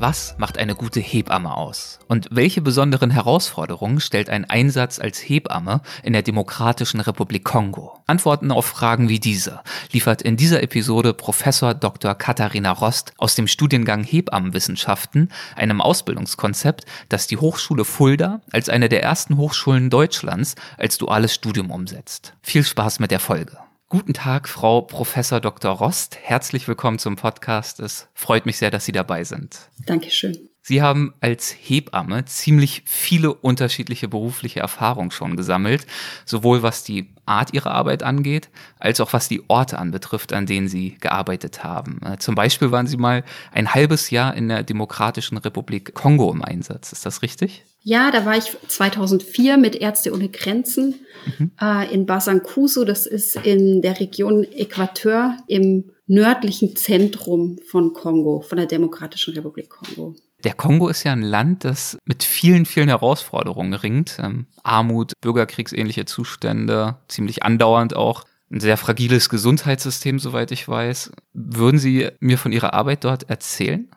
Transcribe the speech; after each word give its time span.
Was 0.00 0.34
macht 0.38 0.56
eine 0.56 0.74
gute 0.74 0.98
Hebamme 0.98 1.54
aus? 1.54 1.98
Und 2.08 2.28
welche 2.30 2.62
besonderen 2.62 3.10
Herausforderungen 3.10 4.00
stellt 4.00 4.30
ein 4.30 4.46
Einsatz 4.46 4.98
als 4.98 5.18
Hebamme 5.18 5.82
in 6.02 6.14
der 6.14 6.22
Demokratischen 6.22 7.00
Republik 7.00 7.44
Kongo? 7.44 7.98
Antworten 8.06 8.50
auf 8.50 8.64
Fragen 8.64 9.10
wie 9.10 9.20
diese 9.20 9.60
liefert 9.92 10.22
in 10.22 10.38
dieser 10.38 10.62
Episode 10.62 11.12
Professor 11.12 11.74
Dr. 11.74 12.14
Katharina 12.14 12.72
Rost 12.72 13.12
aus 13.18 13.34
dem 13.34 13.46
Studiengang 13.46 14.02
Hebammenwissenschaften, 14.02 15.28
einem 15.54 15.82
Ausbildungskonzept, 15.82 16.86
das 17.10 17.26
die 17.26 17.36
Hochschule 17.36 17.84
Fulda 17.84 18.40
als 18.52 18.70
eine 18.70 18.88
der 18.88 19.02
ersten 19.02 19.36
Hochschulen 19.36 19.90
Deutschlands 19.90 20.54
als 20.78 20.96
duales 20.96 21.34
Studium 21.34 21.70
umsetzt. 21.70 22.32
Viel 22.40 22.64
Spaß 22.64 23.00
mit 23.00 23.10
der 23.10 23.20
Folge. 23.20 23.58
Guten 23.90 24.14
Tag, 24.14 24.48
Frau 24.48 24.82
Professor 24.82 25.40
Dr. 25.40 25.72
Rost. 25.72 26.16
Herzlich 26.22 26.68
willkommen 26.68 27.00
zum 27.00 27.16
Podcast. 27.16 27.80
Es 27.80 28.06
freut 28.14 28.46
mich 28.46 28.56
sehr, 28.56 28.70
dass 28.70 28.84
Sie 28.84 28.92
dabei 28.92 29.24
sind. 29.24 29.68
Dankeschön. 29.84 30.49
Sie 30.62 30.82
haben 30.82 31.14
als 31.20 31.54
Hebamme 31.58 32.26
ziemlich 32.26 32.82
viele 32.84 33.32
unterschiedliche 33.32 34.08
berufliche 34.08 34.60
Erfahrungen 34.60 35.10
schon 35.10 35.36
gesammelt, 35.36 35.86
sowohl 36.26 36.62
was 36.62 36.84
die 36.84 37.08
Art 37.24 37.54
Ihrer 37.54 37.70
Arbeit 37.70 38.02
angeht, 38.02 38.50
als 38.78 39.00
auch 39.00 39.12
was 39.12 39.28
die 39.28 39.42
Orte 39.48 39.78
anbetrifft, 39.78 40.32
an 40.32 40.46
denen 40.46 40.68
Sie 40.68 40.96
gearbeitet 41.00 41.64
haben. 41.64 42.00
Äh, 42.04 42.18
zum 42.18 42.34
Beispiel 42.34 42.72
waren 42.72 42.86
Sie 42.86 42.96
mal 42.96 43.24
ein 43.52 43.72
halbes 43.72 44.10
Jahr 44.10 44.34
in 44.34 44.48
der 44.48 44.62
Demokratischen 44.62 45.38
Republik 45.38 45.94
Kongo 45.94 46.30
im 46.30 46.42
Einsatz. 46.42 46.92
Ist 46.92 47.06
das 47.06 47.22
richtig? 47.22 47.64
Ja, 47.82 48.10
da 48.10 48.26
war 48.26 48.36
ich 48.36 48.56
2004 48.68 49.56
mit 49.56 49.74
Ärzte 49.74 50.12
ohne 50.12 50.28
Grenzen 50.28 50.94
mhm. 51.38 51.52
äh, 51.60 51.92
in 51.92 52.04
Basankuso. 52.04 52.84
Das 52.84 53.06
ist 53.06 53.36
in 53.36 53.80
der 53.80 53.98
Region 53.98 54.44
Äquateur 54.44 55.38
im 55.46 55.92
nördlichen 56.06 56.76
Zentrum 56.76 57.58
von 57.66 57.94
Kongo, 57.94 58.40
von 58.40 58.58
der 58.58 58.66
Demokratischen 58.66 59.32
Republik 59.34 59.70
Kongo. 59.70 60.16
Der 60.44 60.54
Kongo 60.54 60.88
ist 60.88 61.04
ja 61.04 61.12
ein 61.12 61.22
Land, 61.22 61.64
das 61.64 61.98
mit 62.04 62.22
vielen, 62.22 62.64
vielen 62.66 62.88
Herausforderungen 62.88 63.74
ringt. 63.74 64.18
Ähm, 64.22 64.46
Armut, 64.62 65.12
bürgerkriegsähnliche 65.20 66.06
Zustände, 66.06 66.96
ziemlich 67.08 67.42
andauernd 67.42 67.94
auch. 67.94 68.24
Ein 68.50 68.60
sehr 68.60 68.76
fragiles 68.76 69.28
Gesundheitssystem, 69.28 70.18
soweit 70.18 70.50
ich 70.50 70.66
weiß. 70.66 71.12
Würden 71.34 71.78
Sie 71.78 72.08
mir 72.18 72.38
von 72.38 72.52
Ihrer 72.52 72.74
Arbeit 72.74 73.04
dort 73.04 73.30
erzählen? 73.30 73.88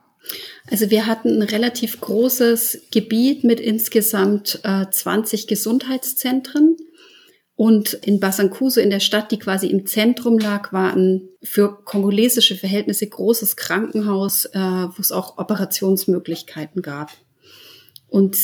Also 0.69 0.89
wir 0.89 1.05
hatten 1.05 1.41
ein 1.41 1.47
relativ 1.47 1.99
großes 1.99 2.83
Gebiet 2.91 3.43
mit 3.43 3.59
insgesamt 3.59 4.59
äh, 4.63 4.85
20 4.89 5.47
Gesundheitszentren. 5.47 6.77
Und 7.55 7.93
in 7.93 8.19
Basankuso, 8.19 8.81
in 8.81 8.89
der 8.89 8.99
Stadt, 8.99 9.31
die 9.31 9.37
quasi 9.37 9.67
im 9.67 9.85
Zentrum 9.85 10.39
lag, 10.39 10.73
war 10.73 10.95
ein 10.95 11.29
für 11.43 11.83
kongolesische 11.83 12.55
Verhältnisse 12.55 13.07
großes 13.07 13.55
Krankenhaus, 13.55 14.45
äh, 14.45 14.59
wo 14.59 14.99
es 14.99 15.11
auch 15.11 15.37
Operationsmöglichkeiten 15.37 16.81
gab. 16.81 17.11
Und 18.07 18.37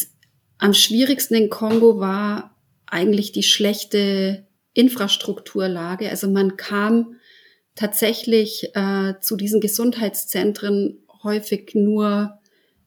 am 0.59 0.73
schwierigsten 0.73 1.35
in 1.35 1.49
Kongo 1.49 1.99
war 1.99 2.55
eigentlich 2.85 3.31
die 3.31 3.43
schlechte 3.43 4.47
Infrastrukturlage. 4.73 6.09
Also 6.09 6.29
man 6.29 6.57
kam 6.57 7.15
tatsächlich 7.75 8.75
äh, 8.75 9.13
zu 9.21 9.37
diesen 9.37 9.61
Gesundheitszentren 9.61 10.99
häufig 11.23 11.71
nur 11.73 12.39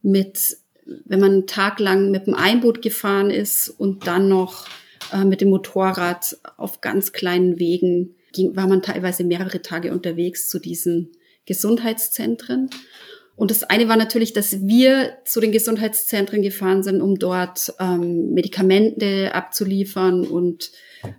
mit, 0.03 0.57
wenn 0.85 1.21
man 1.21 1.33
einen 1.33 1.47
Tag 1.47 1.81
lang 1.81 2.11
mit 2.11 2.27
dem 2.27 2.35
Einboot 2.35 2.83
gefahren 2.83 3.31
ist 3.31 3.69
und 3.69 4.07
dann 4.07 4.29
noch 4.29 4.67
äh, 5.13 5.25
mit 5.25 5.41
dem 5.41 5.51
Motorrad 5.51 6.39
auf 6.57 6.81
ganz 6.81 7.13
kleinen 7.13 7.59
Wegen 7.59 8.17
ging, 8.33 8.57
war 8.57 8.67
man 8.67 8.83
teilweise 8.83 9.25
mehrere 9.25 9.63
Tage 9.63 9.93
unterwegs 9.93 10.49
zu 10.49 10.59
diesen 10.59 11.13
Gesundheitszentren. 11.47 12.71
Und 13.35 13.51
das 13.51 13.65
eine 13.65 13.89
war 13.89 13.97
natürlich, 13.97 14.35
dass 14.35 14.67
wir 14.67 15.15
zu 15.25 15.41
den 15.41 15.53
Gesundheitszentren 15.53 16.43
gefahren 16.43 16.83
sind, 16.83 17.01
um 17.01 17.19
dort 17.19 17.73
ähm, 17.81 18.35
Medikamente 18.35 19.35
abzuliefern 19.35 20.27
und 20.27 20.71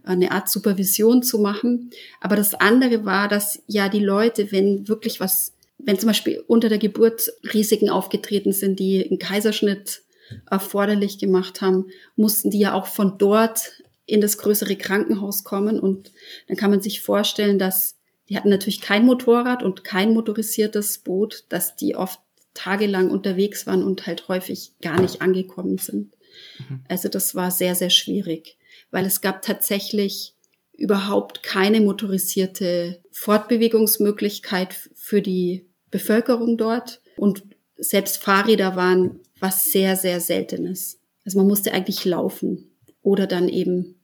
eine 0.03 0.31
Art 0.31 0.47
Supervision 0.47 1.23
zu 1.23 1.39
machen. 1.39 1.89
Aber 2.21 2.35
das 2.35 2.53
andere 2.53 3.03
war, 3.03 3.27
dass 3.27 3.61
ja 3.67 3.89
die 3.89 4.03
Leute, 4.03 4.51
wenn 4.51 4.87
wirklich 4.87 5.19
was, 5.19 5.53
wenn 5.79 5.99
zum 5.99 6.07
Beispiel 6.07 6.43
unter 6.47 6.69
der 6.69 6.77
Geburt 6.77 7.33
Risiken 7.53 7.89
aufgetreten 7.89 8.53
sind, 8.53 8.79
die 8.79 9.05
einen 9.05 9.19
Kaiserschnitt 9.19 10.02
erforderlich 10.49 11.17
gemacht 11.17 11.61
haben, 11.61 11.87
mussten 12.15 12.49
die 12.49 12.59
ja 12.59 12.73
auch 12.73 12.87
von 12.87 13.17
dort 13.17 13.83
in 14.05 14.21
das 14.21 14.37
größere 14.37 14.75
Krankenhaus 14.75 15.43
kommen. 15.43 15.79
Und 15.79 16.11
dann 16.47 16.57
kann 16.57 16.71
man 16.71 16.81
sich 16.81 17.01
vorstellen, 17.01 17.59
dass 17.59 17.95
die 18.29 18.37
hatten 18.37 18.49
natürlich 18.49 18.81
kein 18.81 19.05
Motorrad 19.05 19.63
und 19.63 19.83
kein 19.83 20.13
motorisiertes 20.13 20.99
Boot, 20.99 21.45
dass 21.49 21.75
die 21.75 21.95
oft 21.95 22.19
tagelang 22.53 23.09
unterwegs 23.09 23.67
waren 23.67 23.83
und 23.83 24.05
halt 24.05 24.27
häufig 24.27 24.73
gar 24.81 25.01
nicht 25.01 25.21
angekommen 25.21 25.77
sind. 25.77 26.13
Mhm. 26.59 26.83
Also 26.87 27.09
das 27.09 27.35
war 27.35 27.51
sehr, 27.51 27.75
sehr 27.75 27.89
schwierig, 27.89 28.57
weil 28.91 29.05
es 29.05 29.21
gab 29.21 29.41
tatsächlich 29.41 30.35
überhaupt 30.75 31.43
keine 31.43 31.81
motorisierte 31.81 32.99
Fortbewegungsmöglichkeit 33.11 34.75
für 34.95 35.21
die 35.21 35.65
Bevölkerung 35.91 36.57
dort. 36.57 37.01
Und 37.15 37.43
selbst 37.77 38.17
Fahrräder 38.17 38.75
waren 38.75 39.19
was 39.43 39.71
sehr, 39.71 39.95
sehr 39.97 40.21
Seltenes. 40.21 40.99
Also 41.25 41.37
man 41.37 41.47
musste 41.47 41.73
eigentlich 41.73 42.05
laufen 42.05 42.71
oder 43.01 43.27
dann 43.27 43.49
eben 43.49 44.01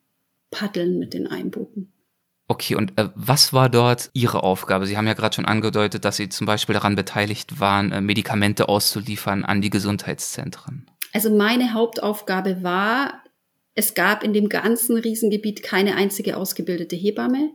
paddeln 0.51 0.99
mit 0.99 1.13
den 1.13 1.27
Einbooten. 1.27 1.93
Okay, 2.47 2.75
und 2.75 2.97
äh, 2.99 3.09
was 3.15 3.53
war 3.53 3.69
dort 3.69 4.09
Ihre 4.13 4.43
Aufgabe? 4.43 4.85
Sie 4.85 4.97
haben 4.97 5.07
ja 5.07 5.13
gerade 5.13 5.35
schon 5.35 5.45
angedeutet, 5.45 6.03
dass 6.03 6.17
Sie 6.17 6.29
zum 6.29 6.45
Beispiel 6.45 6.73
daran 6.73 6.95
beteiligt 6.95 7.59
waren, 7.59 7.91
äh, 7.91 8.01
Medikamente 8.01 8.67
auszuliefern 8.67 9.45
an 9.45 9.61
die 9.61 9.69
Gesundheitszentren. 9.69 10.89
Also 11.13 11.33
meine 11.33 11.73
Hauptaufgabe 11.73 12.63
war, 12.63 13.23
es 13.75 13.93
gab 13.93 14.23
in 14.23 14.33
dem 14.33 14.49
ganzen 14.49 14.97
Riesengebiet 14.97 15.63
keine 15.63 15.95
einzige 15.95 16.37
ausgebildete 16.37 16.95
Hebamme. 16.95 17.51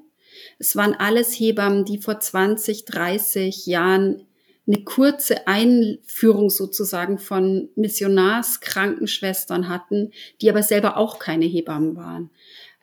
Es 0.59 0.75
waren 0.75 0.95
alles 0.95 1.33
Hebammen, 1.35 1.85
die 1.85 1.99
vor 1.99 2.21
20, 2.21 2.85
30 2.85 3.67
Jahren 3.67 4.27
eine 4.67 4.83
kurze 4.85 5.47
Einführung 5.47 6.49
sozusagen 6.49 7.19
von 7.19 7.69
Missionarskrankenschwestern 7.77 9.69
hatten, 9.69 10.13
die 10.41 10.49
aber 10.49 10.63
selber 10.63 10.97
auch 10.97 11.19
keine 11.19 11.45
Hebammen 11.45 11.97
waren. 11.97 12.31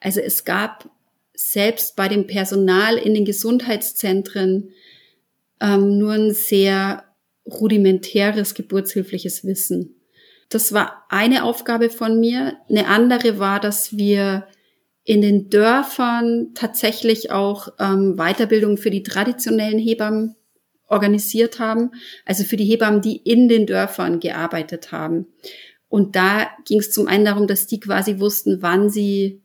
Also 0.00 0.20
es 0.20 0.44
gab 0.44 0.90
selbst 1.34 1.96
bei 1.96 2.08
dem 2.08 2.26
Personal 2.26 2.96
in 2.96 3.14
den 3.14 3.24
Gesundheitszentren 3.24 4.70
ähm, 5.60 5.98
nur 5.98 6.12
ein 6.12 6.34
sehr 6.34 7.04
rudimentäres 7.46 8.54
geburtshilfliches 8.54 9.44
Wissen. 9.44 9.96
Das 10.48 10.72
war 10.72 11.04
eine 11.08 11.44
Aufgabe 11.44 11.90
von 11.90 12.20
mir. 12.20 12.58
Eine 12.68 12.86
andere 12.86 13.38
war, 13.38 13.58
dass 13.58 13.96
wir 13.96 14.46
in 15.04 15.20
den 15.20 15.50
Dörfern 15.50 16.52
tatsächlich 16.54 17.32
auch 17.32 17.68
ähm, 17.80 18.16
Weiterbildung 18.16 18.76
für 18.76 18.90
die 18.90 19.02
traditionellen 19.02 19.78
Hebammen 19.78 20.36
organisiert 20.92 21.58
haben, 21.58 21.90
also 22.24 22.44
für 22.44 22.56
die 22.56 22.64
Hebammen, 22.64 23.00
die 23.00 23.16
in 23.16 23.48
den 23.48 23.66
Dörfern 23.66 24.20
gearbeitet 24.20 24.92
haben. 24.92 25.26
Und 25.88 26.16
da 26.16 26.48
ging 26.66 26.78
es 26.78 26.90
zum 26.90 27.08
einen 27.08 27.24
darum, 27.24 27.46
dass 27.46 27.66
die 27.66 27.80
quasi 27.80 28.20
wussten, 28.20 28.62
wann 28.62 28.90
sie 28.90 29.42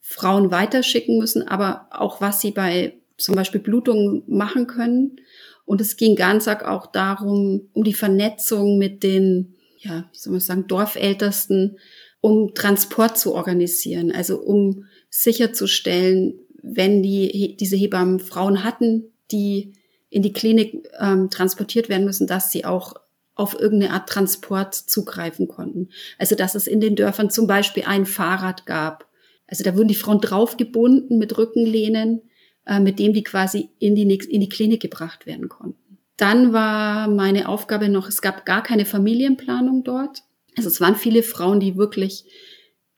Frauen 0.00 0.50
weiterschicken 0.50 1.18
müssen, 1.18 1.46
aber 1.46 1.86
auch 1.90 2.20
was 2.20 2.40
sie 2.40 2.50
bei 2.50 2.94
zum 3.16 3.34
Beispiel 3.34 3.60
Blutungen 3.60 4.22
machen 4.26 4.66
können. 4.66 5.20
Und 5.64 5.80
es 5.80 5.96
ging 5.96 6.16
ganz 6.16 6.48
arg 6.48 6.64
auch 6.64 6.86
darum, 6.86 7.68
um 7.72 7.84
die 7.84 7.94
Vernetzung 7.94 8.78
mit 8.78 9.02
den, 9.02 9.54
ja, 9.78 10.08
wie 10.12 10.18
soll 10.18 10.32
man 10.32 10.40
sagen, 10.40 10.66
Dorfältesten, 10.66 11.78
um 12.20 12.54
Transport 12.54 13.18
zu 13.18 13.34
organisieren, 13.34 14.10
also 14.10 14.40
um 14.40 14.86
sicherzustellen, 15.10 16.40
wenn 16.62 17.02
die, 17.02 17.56
diese 17.56 17.76
Hebammen 17.76 18.18
Frauen 18.20 18.64
hatten, 18.64 19.12
die 19.30 19.72
in 20.10 20.22
die 20.22 20.32
Klinik 20.32 20.88
ähm, 20.98 21.30
transportiert 21.30 21.88
werden 21.88 22.04
müssen, 22.04 22.26
dass 22.26 22.50
sie 22.50 22.64
auch 22.64 22.94
auf 23.36 23.58
irgendeine 23.58 23.94
Art 23.94 24.08
Transport 24.08 24.74
zugreifen 24.74 25.48
konnten. 25.48 25.88
Also 26.18 26.34
dass 26.34 26.54
es 26.54 26.66
in 26.66 26.80
den 26.80 26.96
Dörfern 26.96 27.30
zum 27.30 27.46
Beispiel 27.46 27.84
ein 27.86 28.04
Fahrrad 28.04 28.66
gab. 28.66 29.08
Also 29.46 29.64
da 29.64 29.74
wurden 29.74 29.88
die 29.88 29.94
Frauen 29.94 30.20
draufgebunden 30.20 31.18
mit 31.18 31.38
Rückenlehnen, 31.38 32.22
äh, 32.66 32.80
mit 32.80 32.98
dem 32.98 33.14
die 33.14 33.22
quasi 33.22 33.70
in 33.78 33.94
die, 33.94 34.02
in 34.02 34.40
die 34.40 34.48
Klinik 34.48 34.82
gebracht 34.82 35.26
werden 35.26 35.48
konnten. 35.48 35.98
Dann 36.16 36.52
war 36.52 37.08
meine 37.08 37.48
Aufgabe 37.48 37.88
noch, 37.88 38.06
es 38.06 38.20
gab 38.20 38.44
gar 38.44 38.62
keine 38.62 38.84
Familienplanung 38.84 39.84
dort. 39.84 40.22
Also 40.56 40.68
es 40.68 40.80
waren 40.80 40.96
viele 40.96 41.22
Frauen, 41.22 41.60
die 41.60 41.76
wirklich 41.76 42.24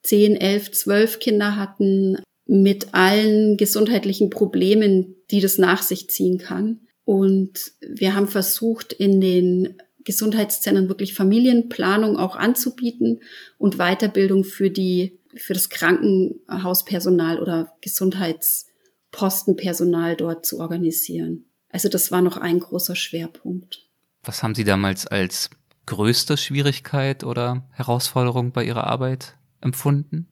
zehn, 0.02 0.34
elf, 0.34 0.72
zwölf 0.72 1.20
Kinder 1.20 1.54
hatten 1.56 2.18
mit 2.46 2.92
allen 2.92 3.56
gesundheitlichen 3.56 4.28
Problemen, 4.30 5.14
die 5.30 5.40
das 5.40 5.58
nach 5.58 5.82
sich 5.82 6.10
ziehen 6.10 6.38
kann. 6.38 6.80
Und 7.04 7.72
wir 7.80 8.14
haben 8.14 8.28
versucht, 8.28 8.92
in 8.92 9.20
den 9.20 9.74
Gesundheitszentren 10.04 10.88
wirklich 10.88 11.14
Familienplanung 11.14 12.16
auch 12.16 12.36
anzubieten 12.36 13.20
und 13.58 13.78
Weiterbildung 13.78 14.44
für 14.44 14.70
die, 14.70 15.18
für 15.34 15.54
das 15.54 15.70
Krankenhauspersonal 15.70 17.40
oder 17.40 17.72
Gesundheitspostenpersonal 17.80 20.14
dort 20.16 20.46
zu 20.46 20.60
organisieren. 20.60 21.46
Also 21.68 21.88
das 21.88 22.12
war 22.12 22.22
noch 22.22 22.36
ein 22.36 22.60
großer 22.60 22.94
Schwerpunkt. 22.96 23.88
Was 24.24 24.42
haben 24.42 24.54
Sie 24.54 24.64
damals 24.64 25.06
als 25.06 25.48
größte 25.86 26.36
Schwierigkeit 26.36 27.24
oder 27.24 27.66
Herausforderung 27.72 28.52
bei 28.52 28.64
Ihrer 28.64 28.86
Arbeit 28.86 29.36
empfunden? 29.60 30.28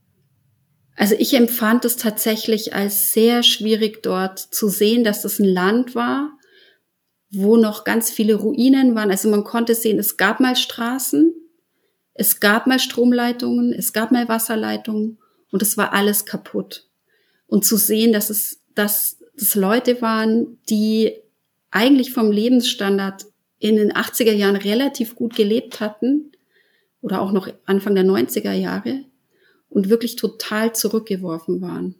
Also 0.97 1.15
ich 1.19 1.35
empfand 1.35 1.85
es 1.85 1.97
tatsächlich 1.97 2.75
als 2.75 3.13
sehr 3.13 3.43
schwierig 3.43 4.03
dort 4.03 4.39
zu 4.39 4.69
sehen, 4.69 5.03
dass 5.03 5.23
das 5.23 5.39
ein 5.39 5.47
Land 5.47 5.95
war, 5.95 6.31
wo 7.31 7.57
noch 7.57 7.85
ganz 7.85 8.11
viele 8.11 8.35
Ruinen 8.35 8.95
waren. 8.95 9.11
Also 9.11 9.31
man 9.31 9.45
konnte 9.45 9.75
sehen, 9.75 9.99
es 9.99 10.17
gab 10.17 10.41
mal 10.41 10.57
Straßen, 10.57 11.35
es 12.15 12.41
gab 12.41 12.67
mal 12.67 12.79
Stromleitungen, 12.79 13.73
es 13.73 13.93
gab 13.93 14.11
mal 14.11 14.29
Wasserleitungen 14.29 15.19
und 15.51 15.63
es 15.63 15.77
war 15.77 15.93
alles 15.93 16.27
kaputt. 16.27 16.89
Und 17.47 17.65
zu 17.65 17.77
sehen, 17.77 18.13
dass 18.13 18.31
es, 18.31 18.61
dass 18.75 19.19
das 19.37 19.55
Leute 19.55 20.03
waren, 20.03 20.59
die 20.69 21.13
eigentlich 21.71 22.13
vom 22.13 22.31
Lebensstandard 22.31 23.27
in 23.59 23.77
den 23.77 23.93
80er 23.93 24.33
Jahren 24.33 24.57
relativ 24.57 25.15
gut 25.15 25.37
gelebt 25.37 25.81
hatten 25.81 26.33
oder 27.01 27.21
auch 27.21 27.33
noch 27.33 27.49
Anfang 27.65 27.95
der 27.95 28.05
90er 28.05 28.53
Jahre 28.53 29.05
und 29.69 29.89
wirklich 29.89 30.17
total 30.17 30.75
zurückgeworfen 30.75 31.61
waren. 31.61 31.95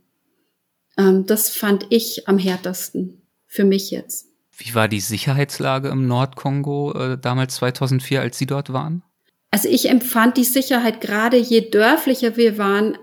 Ähm, 0.99 1.27
das 1.27 1.51
fand 1.51 1.87
ich 1.91 2.27
am 2.29 2.39
härtesten 2.39 3.23
für 3.47 3.65
mich 3.65 3.91
jetzt. 3.91 4.30
Wie 4.61 4.75
war 4.75 4.89
die 4.89 5.01
Sicherheitslage 5.01 5.89
im 5.89 6.07
Nordkongo 6.07 6.93
äh, 6.93 7.19
damals 7.19 7.57
2004, 7.57 8.21
als 8.21 8.37
Sie 8.37 8.47
dort 8.47 8.73
waren? 8.73 9.03
Also 9.51 9.69
ich 9.69 9.89
empfand 9.89 10.37
die 10.37 10.45
Sicherheit 10.45 11.01
gerade 11.01 11.39
je 11.39 11.71
dörflicher 11.71 12.37
wir 12.37 12.59
waren, 12.59 12.99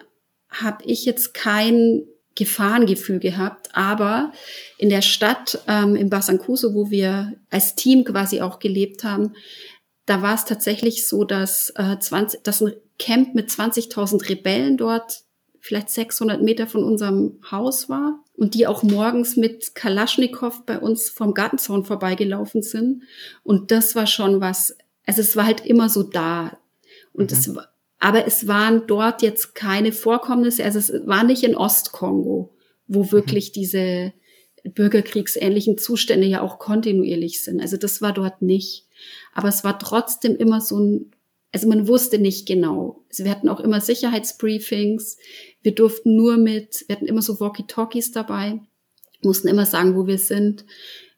habe 0.50 0.86
ich 0.86 1.04
jetzt 1.04 1.34
kein 1.34 2.04
Gefahrengefühl 2.36 3.20
gehabt. 3.20 3.70
Aber 3.74 4.32
in 4.78 4.90
der 4.90 5.02
Stadt, 5.02 5.60
ähm, 5.68 5.96
in 5.96 6.10
Basankuso, 6.10 6.76
wo 6.76 6.92
wir 6.92 7.34
als 7.50 7.76
Team 7.76 8.04
quasi 8.06 8.42
auch 8.42 8.60
gelebt 8.60 9.04
haben, 9.04 9.34
da 10.06 10.22
war 10.22 10.36
es 10.36 10.46
tatsächlich 10.46 11.08
so, 11.08 11.24
dass, 11.24 11.74
äh, 11.76 11.98
20, 12.00 12.44
dass 12.44 12.62
ein 12.62 12.74
Camp 13.00 13.34
mit 13.34 13.50
20.000 13.50 14.30
Rebellen 14.30 14.78
dort 14.78 15.24
vielleicht 15.68 15.90
600 15.90 16.42
Meter 16.42 16.66
von 16.66 16.84
unserem 16.84 17.40
Haus 17.52 17.90
war 17.90 18.24
und 18.36 18.54
die 18.54 18.68
auch 18.68 18.84
morgens 18.84 19.36
mit 19.36 19.76
Kalaschnikow 19.76 20.66
bei 20.66 20.80
uns 20.80 21.10
vom 21.10 21.34
Gartenzaun 21.34 21.84
vorbeigelaufen 21.84 22.62
sind. 22.62 23.04
Und 23.44 23.72
das 23.72 23.94
war 23.96 24.08
schon 24.08 24.40
was, 24.40 24.78
also 25.06 25.22
es 25.22 25.36
war 25.36 25.46
halt 25.46 25.66
immer 25.66 25.90
so 25.90 26.04
da. 26.04 26.58
Und 27.12 27.32
mhm. 27.32 27.38
es 27.38 27.56
war, 27.56 27.68
aber 28.00 28.26
es 28.26 28.48
waren 28.48 28.88
dort 28.88 29.22
jetzt 29.22 29.56
keine 29.56 29.92
Vorkommnisse, 29.92 30.64
also 30.64 30.80
es 30.80 30.94
war 31.06 31.24
nicht 31.24 31.44
in 31.44 31.56
Ostkongo, 31.56 32.54
wo 32.88 33.04
mhm. 33.04 33.12
wirklich 33.12 33.50
mhm. 33.50 33.54
diese 33.54 34.14
bürgerkriegsähnlichen 34.64 35.78
Zustände 35.78 36.28
ja 36.28 36.42
auch 36.42 36.60
kontinuierlich 36.60 37.44
sind. 37.44 37.60
Also 37.60 37.76
das 37.76 38.02
war 38.02 38.14
dort 38.14 38.42
nicht. 38.42 38.86
Aber 39.34 39.50
es 39.50 39.64
war 39.64 39.80
trotzdem 39.80 40.36
immer 40.36 40.62
so 40.62 40.80
ein, 40.80 41.12
also 41.52 41.68
man 41.68 41.88
wusste 41.88 42.20
nicht 42.20 42.48
genau. 42.48 43.04
Also 43.10 43.24
wir 43.24 43.32
hatten 43.32 43.50
auch 43.50 43.60
immer 43.60 43.82
Sicherheitsbriefings. 43.82 45.18
Wir 45.62 45.76
durften 45.76 46.16
nur 46.16 46.38
mit, 46.38 46.86
wir 46.88 46.96
hatten 46.96 47.08
immer 47.08 47.22
so 47.22 47.40
Walkie-Talkies 47.40 48.12
dabei, 48.12 48.60
mussten 49.22 49.48
immer 49.48 49.66
sagen, 49.66 49.96
wo 49.96 50.08
wir 50.08 50.18
sind. 50.18 50.66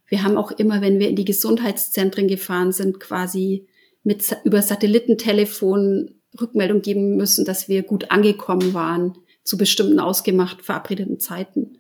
Wir 0.08 0.24
haben 0.24 0.38
auch 0.38 0.52
immer, 0.52 0.82
wenn 0.82 1.00
wir 1.00 1.10
in 1.10 1.16
die 1.16 1.26
Gesundheitszentren 1.26 2.28
gefahren 2.28 2.72
sind, 2.72 3.00
quasi 3.00 3.68
mit 4.04 4.24
über 4.44 4.62
Satellitentelefon 4.62 6.16
Rückmeldung 6.40 6.82
geben 6.82 7.16
müssen, 7.18 7.46
dass 7.46 7.68
wir 7.68 7.84
gut 7.84 8.12
angekommen 8.12 8.74
waren 8.74 9.18
zu 9.44 9.58
bestimmten 9.58 10.00
ausgemacht 10.00 10.62
verabredeten 10.62 11.20
Zeiten. 11.20 11.80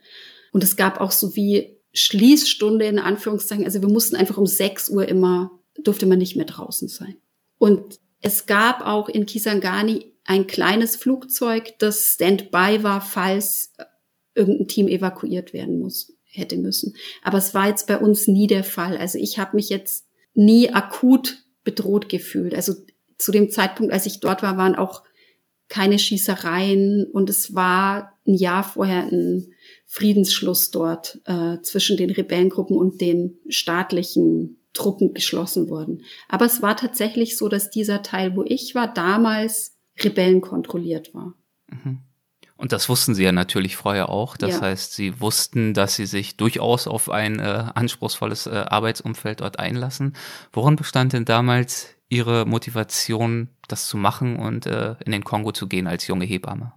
Und 0.51 0.63
es 0.63 0.75
gab 0.75 0.99
auch 0.99 1.11
so 1.11 1.35
wie 1.35 1.77
Schließstunde 1.93 2.85
in 2.85 2.99
Anführungszeichen. 2.99 3.65
Also 3.65 3.81
wir 3.81 3.89
mussten 3.89 4.15
einfach 4.15 4.37
um 4.37 4.47
6 4.47 4.89
Uhr 4.89 5.07
immer, 5.07 5.51
durfte 5.77 6.05
man 6.05 6.17
nicht 6.17 6.35
mehr 6.35 6.45
draußen 6.45 6.87
sein. 6.87 7.15
Und 7.57 7.99
es 8.21 8.45
gab 8.45 8.85
auch 8.85 9.07
in 9.07 9.25
Kisangani 9.25 10.13
ein 10.29 10.45
kleines 10.45 10.95
Flugzeug, 10.95 11.79
das 11.79 12.13
Standby 12.13 12.83
war, 12.83 13.01
falls 13.01 13.73
irgendein 14.35 14.67
Team 14.67 14.87
evakuiert 14.87 15.53
werden 15.53 15.79
muss, 15.79 16.13
hätte 16.23 16.55
müssen. 16.55 16.95
Aber 17.23 17.39
es 17.39 17.55
war 17.55 17.67
jetzt 17.67 17.87
bei 17.87 17.97
uns 17.97 18.27
nie 18.27 18.45
der 18.45 18.63
Fall. 18.63 18.95
Also 18.95 19.17
ich 19.17 19.39
habe 19.39 19.55
mich 19.55 19.69
jetzt 19.69 20.05
nie 20.35 20.69
akut 20.69 21.43
bedroht 21.63 22.09
gefühlt. 22.09 22.53
Also 22.53 22.75
zu 23.17 23.31
dem 23.31 23.49
Zeitpunkt, 23.49 23.91
als 23.91 24.05
ich 24.05 24.19
dort 24.19 24.43
war, 24.43 24.55
waren 24.55 24.75
auch 24.75 25.01
keine 25.67 25.97
Schießereien 25.97 27.07
und 27.11 27.27
es 27.31 27.55
war 27.55 28.19
ein 28.27 28.35
Jahr 28.35 28.63
vorher 28.63 29.07
ein 29.11 29.51
Friedensschluss 29.87 30.69
dort 30.69 31.21
äh, 31.25 31.57
zwischen 31.63 31.97
den 31.97 32.11
Rebellengruppen 32.11 32.77
und 32.77 33.01
den 33.01 33.39
staatlichen 33.49 34.59
Truppen 34.73 35.15
geschlossen 35.15 35.69
worden. 35.69 36.03
Aber 36.27 36.45
es 36.45 36.61
war 36.61 36.77
tatsächlich 36.77 37.35
so, 37.35 37.49
dass 37.49 37.71
dieser 37.71 38.03
Teil, 38.03 38.35
wo 38.35 38.43
ich 38.43 38.75
war, 38.75 38.93
damals 38.93 39.78
Rebellen 40.03 40.41
kontrolliert 40.41 41.13
war. 41.13 41.33
Mhm. 41.67 41.99
Und 42.59 42.73
das 42.73 42.89
wussten 42.89 43.15
Sie 43.15 43.23
ja 43.23 43.31
natürlich 43.31 43.77
vorher 43.77 44.09
auch. 44.09 44.35
Das 44.35 44.55
ja. 44.55 44.61
heißt, 44.61 44.93
Sie 44.93 45.21
wussten, 45.21 45.73
dass 45.73 45.95
Sie 45.95 46.05
sich 46.05 46.35
durchaus 46.35 46.87
auf 46.87 47.09
ein 47.09 47.39
äh, 47.39 47.63
anspruchsvolles 47.73 48.47
äh, 48.47 48.65
Arbeitsumfeld 48.67 49.39
dort 49.39 49.59
einlassen. 49.59 50.13
Worin 50.51 50.75
bestand 50.75 51.13
denn 51.13 51.23
damals 51.23 51.95
Ihre 52.09 52.45
Motivation, 52.45 53.47
das 53.69 53.87
zu 53.87 53.95
machen 53.95 54.35
und 54.35 54.65
äh, 54.65 54.95
in 55.05 55.13
den 55.13 55.23
Kongo 55.23 55.53
zu 55.53 55.67
gehen 55.67 55.87
als 55.87 56.07
junge 56.07 56.25
Hebamme? 56.25 56.73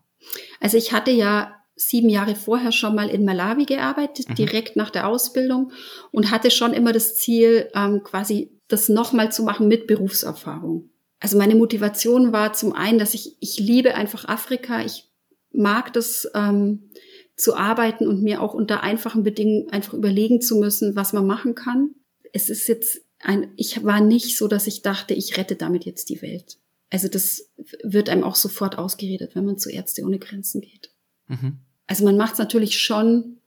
Also 0.60 0.76
ich 0.76 0.92
hatte 0.92 1.10
ja 1.10 1.56
sieben 1.74 2.08
Jahre 2.08 2.36
vorher 2.36 2.70
schon 2.70 2.94
mal 2.94 3.08
in 3.08 3.24
Malawi 3.24 3.64
gearbeitet, 3.64 4.28
mhm. 4.28 4.34
direkt 4.36 4.76
nach 4.76 4.90
der 4.90 5.08
Ausbildung 5.08 5.72
und 6.12 6.30
hatte 6.30 6.52
schon 6.52 6.74
immer 6.74 6.92
das 6.92 7.16
Ziel, 7.16 7.68
ähm, 7.74 8.02
quasi 8.04 8.60
das 8.68 8.88
nochmal 8.88 9.32
zu 9.32 9.42
machen 9.42 9.66
mit 9.66 9.88
Berufserfahrung. 9.88 10.91
Also 11.22 11.38
meine 11.38 11.54
Motivation 11.54 12.32
war 12.32 12.52
zum 12.52 12.72
einen, 12.72 12.98
dass 12.98 13.14
ich, 13.14 13.36
ich 13.38 13.56
liebe 13.60 13.94
einfach 13.94 14.24
Afrika, 14.24 14.84
ich 14.84 15.08
mag 15.52 15.92
das 15.92 16.28
ähm, 16.34 16.90
zu 17.36 17.54
arbeiten 17.54 18.08
und 18.08 18.24
mir 18.24 18.42
auch 18.42 18.54
unter 18.54 18.82
einfachen 18.82 19.22
Bedingungen 19.22 19.70
einfach 19.70 19.94
überlegen 19.94 20.40
zu 20.40 20.56
müssen, 20.56 20.96
was 20.96 21.12
man 21.12 21.24
machen 21.24 21.54
kann. 21.54 21.94
Es 22.32 22.50
ist 22.50 22.66
jetzt 22.66 23.02
ein, 23.20 23.52
ich 23.56 23.84
war 23.84 24.00
nicht 24.00 24.36
so, 24.36 24.48
dass 24.48 24.66
ich 24.66 24.82
dachte, 24.82 25.14
ich 25.14 25.36
rette 25.36 25.54
damit 25.54 25.84
jetzt 25.84 26.08
die 26.08 26.20
Welt. 26.22 26.58
Also 26.90 27.06
das 27.06 27.48
wird 27.84 28.08
einem 28.08 28.24
auch 28.24 28.34
sofort 28.34 28.76
ausgeredet, 28.76 29.36
wenn 29.36 29.44
man 29.44 29.58
zu 29.58 29.70
Ärzte 29.70 30.02
ohne 30.02 30.18
Grenzen 30.18 30.60
geht. 30.60 30.90
Mhm. 31.28 31.60
Also 31.86 32.04
man 32.04 32.16
macht 32.16 32.32
es 32.32 32.38
natürlich 32.40 32.80
schon 32.80 33.38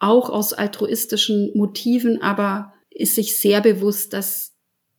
auch 0.00 0.28
aus 0.28 0.52
altruistischen 0.52 1.56
Motiven, 1.56 2.20
aber 2.20 2.74
ist 2.90 3.14
sich 3.14 3.36
sehr 3.38 3.60
bewusst, 3.60 4.12
dass 4.12 4.54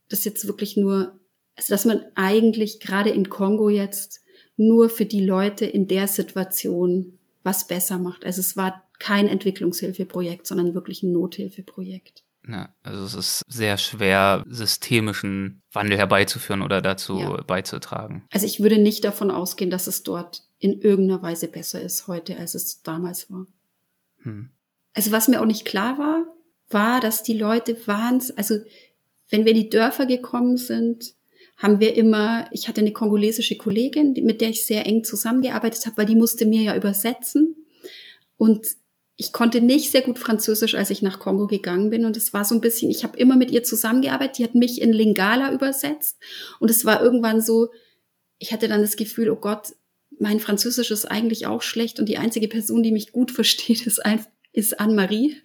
das 0.08 0.24
jetzt 0.24 0.46
wirklich 0.46 0.78
nur, 0.78 1.17
also 1.58 1.74
dass 1.74 1.84
man 1.84 2.04
eigentlich 2.14 2.78
gerade 2.78 3.10
in 3.10 3.28
Kongo 3.28 3.68
jetzt 3.68 4.22
nur 4.56 4.88
für 4.88 5.06
die 5.06 5.24
Leute 5.24 5.66
in 5.66 5.88
der 5.88 6.06
Situation 6.06 7.18
was 7.42 7.66
besser 7.66 7.98
macht. 7.98 8.24
Also 8.24 8.40
es 8.40 8.56
war 8.56 8.84
kein 9.00 9.26
Entwicklungshilfeprojekt, 9.26 10.46
sondern 10.46 10.74
wirklich 10.74 11.02
ein 11.02 11.12
Nothilfeprojekt. 11.12 12.22
Ja, 12.48 12.72
also 12.82 13.04
es 13.04 13.14
ist 13.14 13.42
sehr 13.48 13.76
schwer, 13.76 14.44
systemischen 14.48 15.62
Wandel 15.72 15.98
herbeizuführen 15.98 16.62
oder 16.62 16.80
dazu 16.80 17.18
ja. 17.18 17.42
beizutragen. 17.42 18.24
Also 18.30 18.46
ich 18.46 18.60
würde 18.60 18.78
nicht 18.78 19.04
davon 19.04 19.30
ausgehen, 19.32 19.70
dass 19.70 19.88
es 19.88 20.04
dort 20.04 20.44
in 20.58 20.80
irgendeiner 20.80 21.22
Weise 21.22 21.48
besser 21.48 21.82
ist 21.82 22.06
heute, 22.06 22.38
als 22.38 22.54
es 22.54 22.82
damals 22.82 23.30
war. 23.30 23.46
Hm. 24.22 24.50
Also 24.94 25.10
was 25.10 25.26
mir 25.26 25.40
auch 25.40 25.46
nicht 25.46 25.64
klar 25.64 25.98
war, 25.98 26.24
war, 26.70 27.00
dass 27.00 27.24
die 27.24 27.36
Leute 27.36 27.76
waren, 27.86 28.22
also 28.36 28.58
wenn 29.28 29.44
wir 29.44 29.52
in 29.52 29.62
die 29.62 29.70
Dörfer 29.70 30.06
gekommen 30.06 30.56
sind, 30.56 31.14
haben 31.58 31.80
wir 31.80 31.96
immer, 31.96 32.48
ich 32.52 32.68
hatte 32.68 32.80
eine 32.80 32.92
kongolesische 32.92 33.56
Kollegin, 33.56 34.14
mit 34.22 34.40
der 34.40 34.50
ich 34.50 34.64
sehr 34.64 34.86
eng 34.86 35.02
zusammengearbeitet 35.02 35.84
habe, 35.86 35.98
weil 35.98 36.06
die 36.06 36.14
musste 36.14 36.46
mir 36.46 36.62
ja 36.62 36.76
übersetzen. 36.76 37.56
Und 38.36 38.66
ich 39.16 39.32
konnte 39.32 39.60
nicht 39.60 39.90
sehr 39.90 40.02
gut 40.02 40.20
Französisch, 40.20 40.76
als 40.76 40.90
ich 40.90 41.02
nach 41.02 41.18
Kongo 41.18 41.48
gegangen 41.48 41.90
bin. 41.90 42.04
Und 42.04 42.16
es 42.16 42.32
war 42.32 42.44
so 42.44 42.54
ein 42.54 42.60
bisschen, 42.60 42.88
ich 42.88 43.02
habe 43.02 43.18
immer 43.18 43.34
mit 43.36 43.50
ihr 43.50 43.64
zusammengearbeitet. 43.64 44.38
Die 44.38 44.44
hat 44.44 44.54
mich 44.54 44.80
in 44.80 44.92
Lingala 44.92 45.52
übersetzt. 45.52 46.18
Und 46.60 46.70
es 46.70 46.84
war 46.84 47.02
irgendwann 47.02 47.40
so, 47.40 47.70
ich 48.38 48.52
hatte 48.52 48.68
dann 48.68 48.80
das 48.80 48.96
Gefühl, 48.96 49.28
oh 49.28 49.36
Gott, 49.36 49.74
mein 50.20 50.38
Französisch 50.38 50.92
ist 50.92 51.06
eigentlich 51.06 51.48
auch 51.48 51.62
schlecht. 51.62 51.98
Und 51.98 52.08
die 52.08 52.18
einzige 52.18 52.46
Person, 52.46 52.84
die 52.84 52.92
mich 52.92 53.10
gut 53.10 53.30
versteht, 53.32 53.84
ist, 53.84 54.00
ist 54.52 54.78
Anne-Marie. 54.78 55.36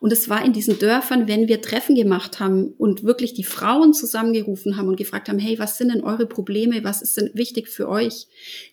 Und 0.00 0.12
es 0.12 0.28
war 0.28 0.44
in 0.44 0.52
diesen 0.52 0.78
Dörfern, 0.78 1.26
wenn 1.26 1.48
wir 1.48 1.60
Treffen 1.60 1.96
gemacht 1.96 2.38
haben 2.38 2.68
und 2.78 3.02
wirklich 3.02 3.34
die 3.34 3.44
Frauen 3.44 3.92
zusammengerufen 3.92 4.76
haben 4.76 4.88
und 4.88 4.96
gefragt 4.96 5.28
haben, 5.28 5.40
hey, 5.40 5.58
was 5.58 5.76
sind 5.76 5.92
denn 5.92 6.04
eure 6.04 6.26
Probleme? 6.26 6.84
Was 6.84 7.02
ist 7.02 7.16
denn 7.16 7.30
wichtig 7.34 7.68
für 7.68 7.88
euch? 7.88 8.28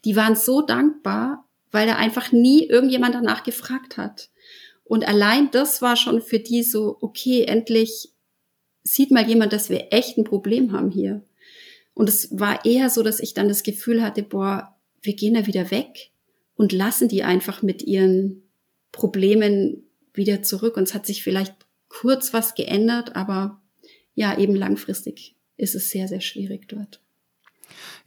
Die 0.05 0.15
waren 0.15 0.35
so 0.35 0.61
dankbar, 0.61 1.45
weil 1.71 1.87
da 1.87 1.95
einfach 1.95 2.31
nie 2.31 2.65
irgendjemand 2.65 3.15
danach 3.15 3.43
gefragt 3.43 3.97
hat. 3.97 4.29
Und 4.83 5.07
allein 5.07 5.49
das 5.49 5.81
war 5.81 5.95
schon 5.95 6.21
für 6.21 6.39
die 6.39 6.61
so, 6.61 6.97
okay, 7.01 7.43
endlich 7.43 8.11
sieht 8.83 9.09
mal 9.09 9.27
jemand, 9.27 9.51
dass 9.51 9.71
wir 9.71 9.87
echt 9.91 10.17
ein 10.17 10.25
Problem 10.25 10.71
haben 10.73 10.91
hier. 10.91 11.23
Und 11.95 12.07
es 12.07 12.39
war 12.39 12.65
eher 12.65 12.91
so, 12.91 13.01
dass 13.01 13.19
ich 13.19 13.33
dann 13.33 13.47
das 13.47 13.63
Gefühl 13.63 14.03
hatte, 14.03 14.21
boah, 14.21 14.75
wir 15.01 15.15
gehen 15.15 15.33
da 15.33 15.47
wieder 15.47 15.71
weg 15.71 16.11
und 16.55 16.71
lassen 16.71 17.07
die 17.07 17.23
einfach 17.23 17.63
mit 17.63 17.81
ihren 17.81 18.43
Problemen 18.91 19.84
wieder 20.17 20.43
zurück. 20.43 20.77
Und 20.77 20.83
es 20.83 20.93
hat 20.93 21.05
sich 21.05 21.23
vielleicht 21.23 21.53
kurz 21.89 22.33
was 22.33 22.55
geändert, 22.55 23.15
aber 23.15 23.61
ja, 24.13 24.37
eben 24.37 24.55
langfristig 24.55 25.35
ist 25.57 25.75
es 25.75 25.91
sehr, 25.91 26.07
sehr 26.07 26.21
schwierig 26.21 26.67
dort. 26.67 27.01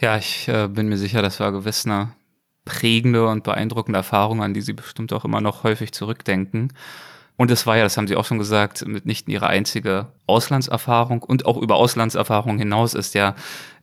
Ja, 0.01 0.17
ich 0.17 0.49
äh, 0.49 0.69
bin 0.69 0.89
mir 0.89 0.99
sicher, 0.99 1.23
das 1.23 1.41
war 1.41 1.53
gewiss 1.53 1.87
eine 1.87 2.15
prägende 2.65 3.27
und 3.27 3.45
beeindruckende 3.45 3.99
Erfahrung, 3.99 4.43
an 4.43 4.55
die 4.55 4.61
Sie 4.61 4.75
bestimmt 4.75 5.13
auch 5.13 5.25
immer 5.25 5.41
noch 5.41 5.65
häufig 5.65 5.93
zurückdenken. 5.93 6.73
Und 7.37 7.51
es 7.51 7.67
war 7.67 7.77
ja, 7.77 7.85
das 7.85 7.97
haben 7.97 8.09
Sie 8.09 8.17
auch 8.17 8.25
schon 8.25 8.39
gesagt, 8.39 8.87
mitnichten 8.87 9.33
Ihre 9.33 9.47
einzige 9.47 10.09
Auslandserfahrung 10.27 11.23
und 11.23 11.47
auch 11.47 11.57
über 11.57 11.77
Auslandserfahrung 11.77 12.59
hinaus 12.59 12.95
ist 12.95 13.15
ja 13.15 13.37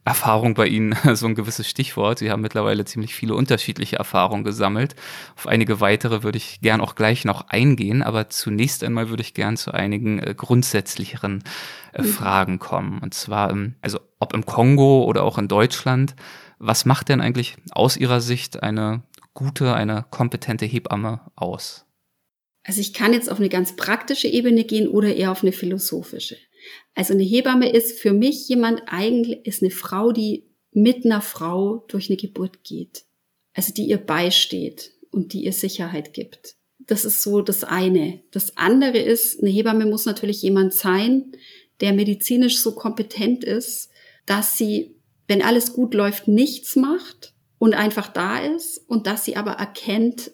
Erfahrung 0.05 0.53
bei 0.53 0.67
Ihnen 0.67 0.95
so 1.15 1.25
ein 1.25 1.35
gewisses 1.35 1.67
Stichwort. 1.67 2.19
Sie 2.19 2.31
haben 2.31 2.41
mittlerweile 2.41 2.85
ziemlich 2.85 3.15
viele 3.15 3.33
unterschiedliche 3.33 3.97
Erfahrungen 3.97 4.43
gesammelt. 4.43 4.95
Auf 5.35 5.47
einige 5.47 5.81
weitere 5.81 6.23
würde 6.23 6.37
ich 6.37 6.61
gern 6.61 6.79
auch 6.79 6.95
gleich 6.95 7.25
noch 7.25 7.49
eingehen, 7.49 8.03
aber 8.03 8.29
zunächst 8.29 8.83
einmal 8.83 9.09
würde 9.09 9.21
ich 9.21 9.33
gern 9.33 9.57
zu 9.57 9.71
einigen 9.71 10.19
äh, 10.19 10.35
grundsätzlicheren 10.37 11.43
äh, 11.93 12.03
mhm. 12.03 12.05
Fragen 12.05 12.59
kommen. 12.59 12.99
Und 12.99 13.15
zwar, 13.15 13.49
ähm, 13.49 13.75
also 13.81 13.99
ob 14.19 14.33
im 14.33 14.45
Kongo 14.45 15.03
oder 15.03 15.23
auch 15.23 15.39
in 15.39 15.47
Deutschland, 15.47 16.15
was 16.59 16.85
macht 16.85 17.09
denn 17.09 17.19
eigentlich 17.19 17.57
aus 17.71 17.97
Ihrer 17.97 18.21
Sicht 18.21 18.61
eine 18.61 19.01
gute, 19.33 19.73
eine 19.73 20.05
kompetente 20.11 20.65
Hebamme 20.65 21.19
aus? 21.35 21.85
Also 22.63 22.81
ich 22.81 22.93
kann 22.93 23.13
jetzt 23.13 23.29
auf 23.29 23.39
eine 23.39 23.49
ganz 23.49 23.75
praktische 23.75 24.27
Ebene 24.27 24.63
gehen 24.63 24.87
oder 24.87 25.15
eher 25.15 25.31
auf 25.31 25.43
eine 25.43 25.51
philosophische. 25.51 26.37
Also 26.93 27.13
eine 27.13 27.23
Hebamme 27.23 27.71
ist 27.71 27.99
für 27.99 28.13
mich 28.13 28.47
jemand 28.47 28.83
eigentlich, 28.87 29.45
ist 29.45 29.61
eine 29.61 29.71
Frau, 29.71 30.11
die 30.11 30.45
mit 30.71 31.05
einer 31.05 31.21
Frau 31.21 31.85
durch 31.87 32.09
eine 32.09 32.17
Geburt 32.17 32.63
geht. 32.63 33.05
Also 33.53 33.73
die 33.73 33.87
ihr 33.87 33.97
beisteht 33.97 34.91
und 35.11 35.33
die 35.33 35.45
ihr 35.45 35.53
Sicherheit 35.53 36.13
gibt. 36.13 36.55
Das 36.79 37.05
ist 37.05 37.23
so 37.23 37.41
das 37.41 37.63
eine. 37.63 38.21
Das 38.31 38.57
andere 38.57 38.99
ist, 38.99 39.41
eine 39.41 39.49
Hebamme 39.49 39.85
muss 39.85 40.05
natürlich 40.05 40.41
jemand 40.41 40.73
sein, 40.73 41.31
der 41.79 41.93
medizinisch 41.93 42.59
so 42.59 42.73
kompetent 42.73 43.43
ist, 43.43 43.89
dass 44.25 44.57
sie, 44.57 44.95
wenn 45.27 45.41
alles 45.41 45.73
gut 45.73 45.93
läuft, 45.93 46.27
nichts 46.27 46.75
macht 46.75 47.33
und 47.57 47.73
einfach 47.73 48.07
da 48.07 48.39
ist 48.39 48.77
und 48.87 49.07
dass 49.07 49.25
sie 49.25 49.35
aber 49.35 49.53
erkennt, 49.53 50.31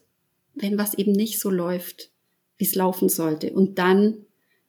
wenn 0.54 0.78
was 0.78 0.96
eben 0.96 1.12
nicht 1.12 1.40
so 1.40 1.50
läuft, 1.50 2.12
wie 2.58 2.66
es 2.66 2.76
laufen 2.76 3.10
sollte 3.10 3.54
und 3.54 3.78
dann 3.78 4.26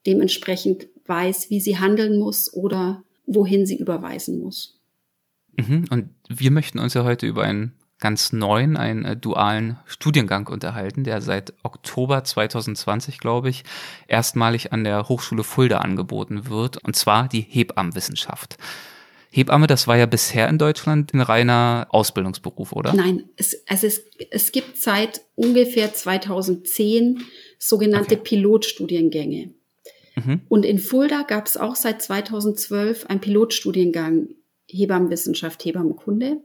dementsprechend 0.06 0.88
weiß, 1.06 1.50
wie 1.50 1.60
sie 1.60 1.78
handeln 1.78 2.18
muss 2.18 2.52
oder 2.52 3.02
wohin 3.26 3.66
sie 3.66 3.76
überweisen 3.76 4.40
muss. 4.40 4.80
Mhm. 5.56 5.84
Und 5.90 6.08
wir 6.28 6.50
möchten 6.50 6.78
uns 6.78 6.94
ja 6.94 7.04
heute 7.04 7.26
über 7.26 7.42
einen 7.42 7.72
ganz 8.02 8.32
neuen, 8.32 8.76
einen 8.76 9.04
äh, 9.04 9.16
dualen 9.16 9.78
Studiengang 9.86 10.48
unterhalten, 10.48 11.04
der 11.04 11.20
seit 11.22 11.54
Oktober 11.62 12.24
2020, 12.24 13.18
glaube 13.18 13.48
ich, 13.48 13.62
erstmalig 14.08 14.72
an 14.72 14.82
der 14.82 15.08
Hochschule 15.08 15.44
Fulda 15.44 15.78
angeboten 15.78 16.48
wird, 16.48 16.78
und 16.84 16.96
zwar 16.96 17.28
die 17.28 17.40
Hebammenwissenschaft. 17.40 18.56
Hebamme, 19.30 19.66
das 19.66 19.86
war 19.86 19.96
ja 19.96 20.04
bisher 20.04 20.48
in 20.48 20.58
Deutschland 20.58 21.14
ein 21.14 21.20
reiner 21.20 21.86
Ausbildungsberuf, 21.90 22.72
oder? 22.72 22.92
Nein, 22.92 23.30
es, 23.36 23.62
also 23.66 23.86
es, 23.86 24.04
es 24.30 24.52
gibt 24.52 24.76
seit 24.76 25.22
ungefähr 25.36 25.94
2010 25.94 27.22
sogenannte 27.58 28.16
okay. 28.16 28.24
Pilotstudiengänge. 28.24 29.54
Mhm. 30.16 30.42
Und 30.48 30.64
in 30.64 30.78
Fulda 30.78 31.22
gab 31.22 31.46
es 31.46 31.56
auch 31.56 31.76
seit 31.76 32.02
2012 32.02 33.06
einen 33.06 33.20
Pilotstudiengang 33.20 34.28
Hebammenwissenschaft, 34.68 35.64
Hebammenkunde. 35.64 36.40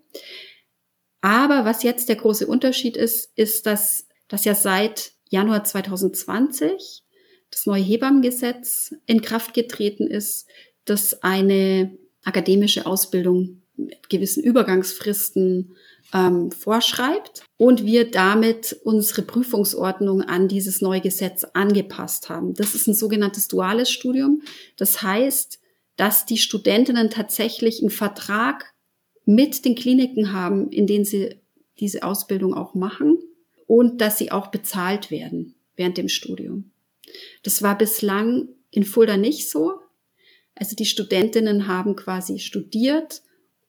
Aber 1.21 1.65
was 1.65 1.83
jetzt 1.83 2.09
der 2.09 2.15
große 2.15 2.47
Unterschied 2.47 2.97
ist, 2.97 3.31
ist, 3.35 3.65
dass 3.65 4.07
das 4.27 4.45
ja 4.45 4.55
seit 4.55 5.13
Januar 5.29 5.63
2020 5.63 7.03
das 7.51 7.65
neue 7.65 7.81
Hebammengesetz 7.81 8.93
in 9.05 9.21
Kraft 9.21 9.53
getreten 9.53 10.07
ist, 10.07 10.47
das 10.85 11.23
eine 11.23 11.97
akademische 12.23 12.85
Ausbildung 12.85 13.61
mit 13.75 14.09
gewissen 14.09 14.43
Übergangsfristen 14.43 15.75
ähm, 16.13 16.51
vorschreibt 16.51 17.43
und 17.57 17.85
wir 17.85 18.09
damit 18.09 18.79
unsere 18.83 19.23
Prüfungsordnung 19.23 20.21
an 20.21 20.47
dieses 20.47 20.81
neue 20.81 21.01
Gesetz 21.01 21.43
angepasst 21.53 22.29
haben. 22.29 22.53
Das 22.53 22.75
ist 22.75 22.87
ein 22.87 22.93
sogenanntes 22.93 23.47
duales 23.47 23.91
Studium. 23.91 24.41
Das 24.77 25.01
heißt, 25.01 25.59
dass 25.97 26.25
die 26.25 26.37
Studentinnen 26.37 27.09
tatsächlich 27.09 27.81
einen 27.81 27.89
Vertrag 27.89 28.73
mit 29.25 29.65
den 29.65 29.75
Kliniken 29.75 30.31
haben, 30.31 30.69
in 30.69 30.87
denen 30.87 31.05
sie 31.05 31.35
diese 31.79 32.03
Ausbildung 32.03 32.53
auch 32.53 32.73
machen 32.73 33.17
und 33.65 33.99
dass 33.99 34.17
sie 34.17 34.31
auch 34.31 34.47
bezahlt 34.47 35.11
werden 35.11 35.55
während 35.75 35.97
dem 35.97 36.07
Studium. 36.07 36.71
Das 37.43 37.61
war 37.61 37.77
bislang 37.77 38.47
in 38.71 38.83
Fulda 38.83 39.17
nicht 39.17 39.49
so. 39.49 39.79
Also 40.55 40.75
die 40.75 40.85
Studentinnen 40.85 41.67
haben 41.67 41.95
quasi 41.95 42.39
studiert 42.39 43.21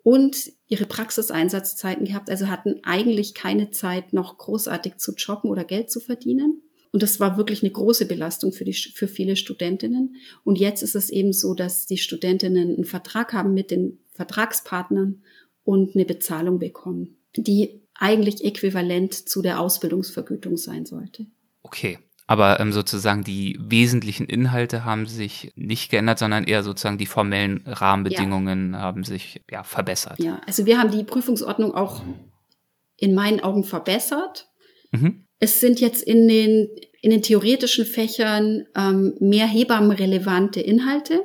und 0.03 0.53
ihre 0.69 0.87
Praxiseinsatzzeiten 0.87 2.07
gehabt, 2.07 2.31
also 2.31 2.49
hatten 2.49 2.81
eigentlich 2.83 3.35
keine 3.35 3.71
Zeit, 3.71 4.13
noch 4.13 4.39
großartig 4.39 4.97
zu 4.97 5.13
jobben 5.15 5.51
oder 5.51 5.65
Geld 5.65 5.91
zu 5.91 6.01
verdienen. 6.01 6.63
Und 6.91 7.03
das 7.03 7.21
war 7.21 7.37
wirklich 7.37 7.63
eine 7.63 7.73
große 7.73 8.07
Belastung 8.07 8.53
für, 8.53 8.65
die, 8.65 8.73
für 8.73 9.09
viele 9.09 9.37
Studentinnen. 9.37 10.17
Und 10.45 10.59
jetzt 10.59 10.83
ist 10.83 10.95
es 10.95 11.11
eben 11.11 11.33
so, 11.33 11.55
dass 11.55 11.87
die 11.87 11.99
Studentinnen 11.99 12.75
einen 12.75 12.85
Vertrag 12.85 13.33
haben 13.33 13.53
mit 13.53 13.71
den 13.71 13.99
Vertragspartnern 14.13 15.23
und 15.65 15.95
eine 15.95 16.07
Bezahlung 16.07 16.59
bekommen, 16.59 17.19
die 17.37 17.83
eigentlich 17.95 18.45
äquivalent 18.45 19.13
zu 19.13 19.43
der 19.43 19.61
Ausbildungsvergütung 19.61 20.57
sein 20.57 20.87
sollte. 20.87 21.27
Okay. 21.63 21.99
Aber 22.29 22.61
ähm, 22.61 22.75
sozusagen 22.75 23.25
die 23.25 23.59
wesentlichen 23.59 24.27
Inhalte 24.27 24.85
haben 24.85 25.07
sich 25.07 25.51
nicht 25.57 25.91
geändert, 25.91 26.19
sondern 26.19 26.45
eher 26.45 26.63
sozusagen 26.63 26.99
die 26.99 27.07
formellen 27.07 27.63
Rahmenbedingungen 27.67 28.75
ja. 28.75 28.81
haben 28.81 29.03
sich 29.03 29.41
ja 29.51 29.65
verbessert. 29.65 30.19
Ja, 30.19 30.39
also 30.47 30.67
wir 30.67 30.79
haben 30.79 30.91
die 30.91 31.05
Prüfungsordnung 31.05 31.75
auch 31.75 32.03
in 32.99 33.15
meinen 33.15 33.41
Augen 33.41 33.65
verbessert. 33.65 34.51
Mhm. 34.91 35.25
Es 35.39 35.61
sind 35.61 35.81
jetzt 35.81 36.03
in 36.03 36.29
den, 36.29 36.69
in 37.01 37.11
den 37.11 37.23
theoretischen 37.23 37.87
Fächern 37.87 38.67
ähm, 38.77 39.15
mehr 39.21 39.47
hebammenrelevante 39.47 40.61
Inhalte. 40.61 41.23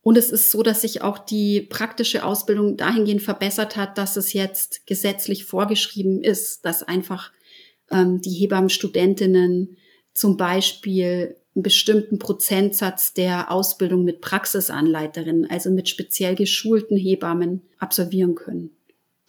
Und 0.00 0.16
es 0.16 0.30
ist 0.30 0.50
so, 0.50 0.62
dass 0.62 0.80
sich 0.80 1.02
auch 1.02 1.18
die 1.18 1.60
praktische 1.60 2.24
Ausbildung 2.24 2.78
dahingehend 2.78 3.20
verbessert 3.20 3.76
hat, 3.76 3.98
dass 3.98 4.16
es 4.16 4.32
jetzt 4.32 4.86
gesetzlich 4.86 5.44
vorgeschrieben 5.44 6.22
ist, 6.22 6.64
dass 6.64 6.82
einfach 6.82 7.30
ähm, 7.90 8.22
die 8.22 8.30
Hebammenstudentinnen 8.30 9.76
zum 10.12 10.36
Beispiel 10.36 11.36
einen 11.54 11.62
bestimmten 11.62 12.18
Prozentsatz 12.18 13.12
der 13.12 13.50
Ausbildung 13.50 14.04
mit 14.04 14.20
Praxisanleiterinnen, 14.20 15.50
also 15.50 15.70
mit 15.70 15.88
speziell 15.88 16.34
geschulten 16.34 16.96
Hebammen 16.96 17.62
absolvieren 17.78 18.34
können. 18.34 18.70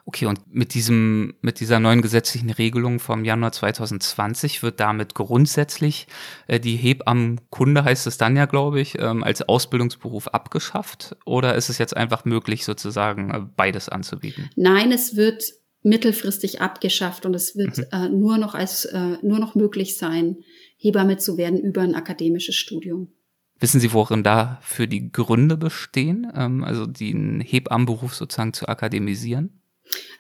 Okay, 0.06 0.26
und 0.26 0.40
mit 0.54 0.74
diesem, 0.74 1.36
mit 1.42 1.60
dieser 1.60 1.80
neuen 1.80 2.02
gesetzlichen 2.02 2.50
Regelung 2.50 3.00
vom 3.00 3.24
Januar 3.24 3.52
2020 3.52 4.64
wird 4.64 4.80
damit 4.80 5.14
grundsätzlich 5.14 6.08
äh, 6.48 6.60
die 6.60 6.76
Hebammenkunde, 6.76 7.84
heißt 7.84 8.08
es 8.08 8.18
dann 8.18 8.36
ja, 8.36 8.46
glaube 8.46 8.82
ich, 8.82 8.98
ähm, 9.00 9.24
als 9.24 9.42
Ausbildungsberuf 9.42 10.28
abgeschafft? 10.28 11.16
Oder 11.26 11.56
ist 11.56 11.70
es 11.70 11.78
jetzt 11.78 11.96
einfach 11.96 12.26
möglich, 12.26 12.66
sozusagen 12.66 13.32
äh, 13.32 13.42
beides 13.56 13.90
anzubieten? 13.90 14.50
Nein, 14.56 14.92
es 14.92 15.16
wird 15.16 15.44
mittelfristig 15.84 16.62
abgeschafft 16.62 17.26
und 17.26 17.34
es 17.36 17.56
wird 17.56 17.78
mhm. 17.78 17.86
äh, 17.92 18.10
nur 18.10 18.38
noch 18.38 18.54
als 18.54 18.86
äh, 18.86 19.18
nur 19.22 19.40
noch 19.40 19.56
möglich 19.56 19.98
sein, 19.98 20.38
Hebamme 20.82 21.18
zu 21.18 21.38
werden 21.38 21.60
über 21.60 21.82
ein 21.82 21.94
akademisches 21.94 22.56
Studium. 22.56 23.10
Wissen 23.60 23.80
Sie, 23.80 23.94
worin 23.94 24.24
da 24.24 24.60
für 24.64 24.88
die 24.88 25.12
Gründe 25.12 25.56
bestehen, 25.56 26.32
ähm, 26.36 26.64
also 26.64 26.88
den 26.88 27.40
Hebammenberuf 27.40 28.16
sozusagen 28.16 28.54
zu 28.54 28.68
akademisieren? 28.68 29.62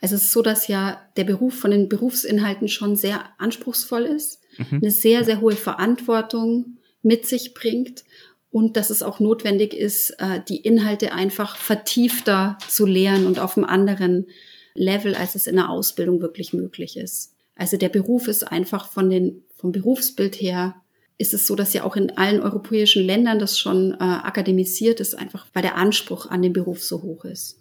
Also 0.01 0.15
es 0.15 0.25
ist 0.25 0.31
so, 0.31 0.43
dass 0.43 0.67
ja 0.67 1.01
der 1.17 1.23
Beruf 1.23 1.55
von 1.55 1.71
den 1.71 1.89
Berufsinhalten 1.89 2.67
schon 2.67 2.95
sehr 2.95 3.23
anspruchsvoll 3.39 4.03
ist, 4.03 4.41
mhm. 4.57 4.79
eine 4.81 4.91
sehr, 4.91 5.23
sehr 5.25 5.41
hohe 5.41 5.55
Verantwortung 5.55 6.77
mit 7.01 7.25
sich 7.25 7.55
bringt 7.55 8.03
und 8.51 8.77
dass 8.77 8.91
es 8.91 9.01
auch 9.01 9.19
notwendig 9.19 9.73
ist, 9.73 10.11
äh, 10.19 10.41
die 10.47 10.57
Inhalte 10.57 11.13
einfach 11.13 11.55
vertiefter 11.55 12.59
zu 12.67 12.85
lehren 12.85 13.25
und 13.25 13.39
auf 13.39 13.57
einem 13.57 13.65
anderen 13.65 14.27
Level, 14.75 15.15
als 15.15 15.33
es 15.33 15.47
in 15.47 15.55
der 15.55 15.71
Ausbildung 15.71 16.21
wirklich 16.21 16.53
möglich 16.53 16.97
ist. 16.97 17.33
Also 17.55 17.77
der 17.77 17.89
Beruf 17.89 18.27
ist 18.27 18.43
einfach 18.43 18.89
von 18.89 19.09
den 19.09 19.43
vom 19.61 19.71
Berufsbild 19.71 20.41
her 20.41 20.75
ist 21.17 21.33
es 21.35 21.45
so, 21.45 21.55
dass 21.55 21.73
ja 21.73 21.83
auch 21.83 21.95
in 21.95 22.17
allen 22.17 22.41
europäischen 22.41 23.05
Ländern 23.05 23.37
das 23.37 23.59
schon 23.59 23.93
äh, 23.93 23.97
akademisiert 23.99 24.99
ist, 24.99 25.13
einfach 25.13 25.45
weil 25.53 25.61
der 25.61 25.77
Anspruch 25.77 26.25
an 26.25 26.41
den 26.41 26.51
Beruf 26.51 26.83
so 26.83 27.03
hoch 27.03 27.25
ist. 27.25 27.59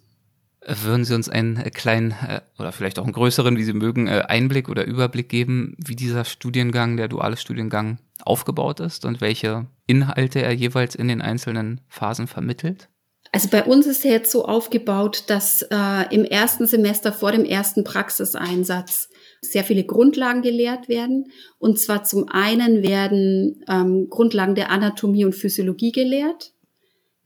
Würden 0.65 1.05
Sie 1.05 1.13
uns 1.13 1.29
einen 1.29 1.57
äh, 1.57 1.69
kleinen 1.69 2.11
äh, 2.11 2.41
oder 2.57 2.71
vielleicht 2.71 2.97
auch 2.97 3.03
einen 3.03 3.13
größeren, 3.13 3.57
wie 3.57 3.63
Sie 3.63 3.73
mögen, 3.73 4.07
äh, 4.07 4.23
Einblick 4.27 4.67
oder 4.67 4.85
Überblick 4.85 5.29
geben, 5.29 5.75
wie 5.77 5.95
dieser 5.95 6.25
Studiengang, 6.25 6.97
der 6.97 7.07
duale 7.07 7.37
Studiengang 7.37 7.99
aufgebaut 8.23 8.79
ist 8.79 9.05
und 9.05 9.21
welche 9.21 9.67
Inhalte 9.85 10.41
er 10.41 10.53
jeweils 10.53 10.95
in 10.95 11.07
den 11.07 11.21
einzelnen 11.21 11.81
Phasen 11.87 12.27
vermittelt? 12.27 12.89
Also 13.31 13.47
bei 13.49 13.63
uns 13.63 13.85
ist 13.85 14.03
er 14.03 14.11
jetzt 14.11 14.31
so 14.31 14.45
aufgebaut, 14.45 15.25
dass 15.27 15.61
äh, 15.61 16.13
im 16.13 16.25
ersten 16.25 16.67
Semester 16.67 17.13
vor 17.13 17.31
dem 17.31 17.45
ersten 17.45 17.83
Praxiseinsatz 17.83 19.09
sehr 19.43 19.63
viele 19.63 19.83
Grundlagen 19.83 20.41
gelehrt 20.41 20.87
werden. 20.87 21.31
Und 21.57 21.79
zwar 21.79 22.03
zum 22.03 22.29
einen 22.29 22.83
werden 22.83 23.63
ähm, 23.67 24.09
Grundlagen 24.09 24.55
der 24.55 24.69
Anatomie 24.69 25.25
und 25.25 25.35
Physiologie 25.35 25.91
gelehrt, 25.91 26.53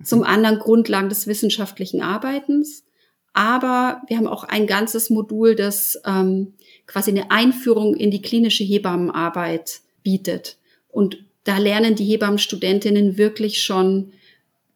zum 0.03 0.19
mhm. 0.19 0.25
anderen 0.25 0.59
Grundlagen 0.59 1.09
des 1.09 1.27
wissenschaftlichen 1.27 2.01
Arbeitens. 2.01 2.83
Aber 3.33 4.01
wir 4.07 4.17
haben 4.17 4.27
auch 4.27 4.45
ein 4.45 4.65
ganzes 4.65 5.09
Modul, 5.09 5.55
das 5.55 5.99
ähm, 6.05 6.53
quasi 6.87 7.11
eine 7.11 7.31
Einführung 7.31 7.95
in 7.95 8.11
die 8.11 8.21
klinische 8.21 8.63
Hebammenarbeit 8.63 9.81
bietet. 10.03 10.57
Und 10.87 11.25
da 11.43 11.57
lernen 11.57 11.95
die 11.95 12.05
Hebammenstudentinnen 12.05 13.17
wirklich 13.17 13.61
schon 13.61 14.13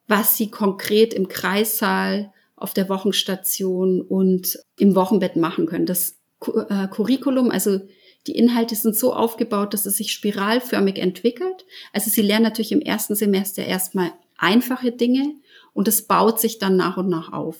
was 0.09 0.35
sie 0.35 0.49
konkret 0.49 1.13
im 1.13 1.29
Kreissaal, 1.29 2.33
auf 2.55 2.73
der 2.73 2.89
Wochenstation 2.89 4.01
und 4.01 4.59
im 4.77 4.95
Wochenbett 4.95 5.37
machen 5.37 5.65
können. 5.65 5.85
Das 5.85 6.18
Curriculum, 6.39 7.51
also 7.51 7.81
die 8.27 8.37
Inhalte 8.37 8.75
sind 8.75 8.95
so 8.95 9.13
aufgebaut, 9.13 9.73
dass 9.73 9.85
es 9.85 9.97
sich 9.97 10.11
spiralförmig 10.11 10.97
entwickelt. 10.97 11.65
Also 11.93 12.09
sie 12.09 12.21
lernen 12.21 12.43
natürlich 12.43 12.71
im 12.71 12.81
ersten 12.81 13.15
Semester 13.15 13.65
erstmal 13.65 14.11
einfache 14.37 14.91
Dinge 14.91 15.33
und 15.73 15.87
es 15.87 16.03
baut 16.03 16.39
sich 16.39 16.59
dann 16.59 16.75
nach 16.75 16.97
und 16.97 17.09
nach 17.09 17.31
auf. 17.31 17.57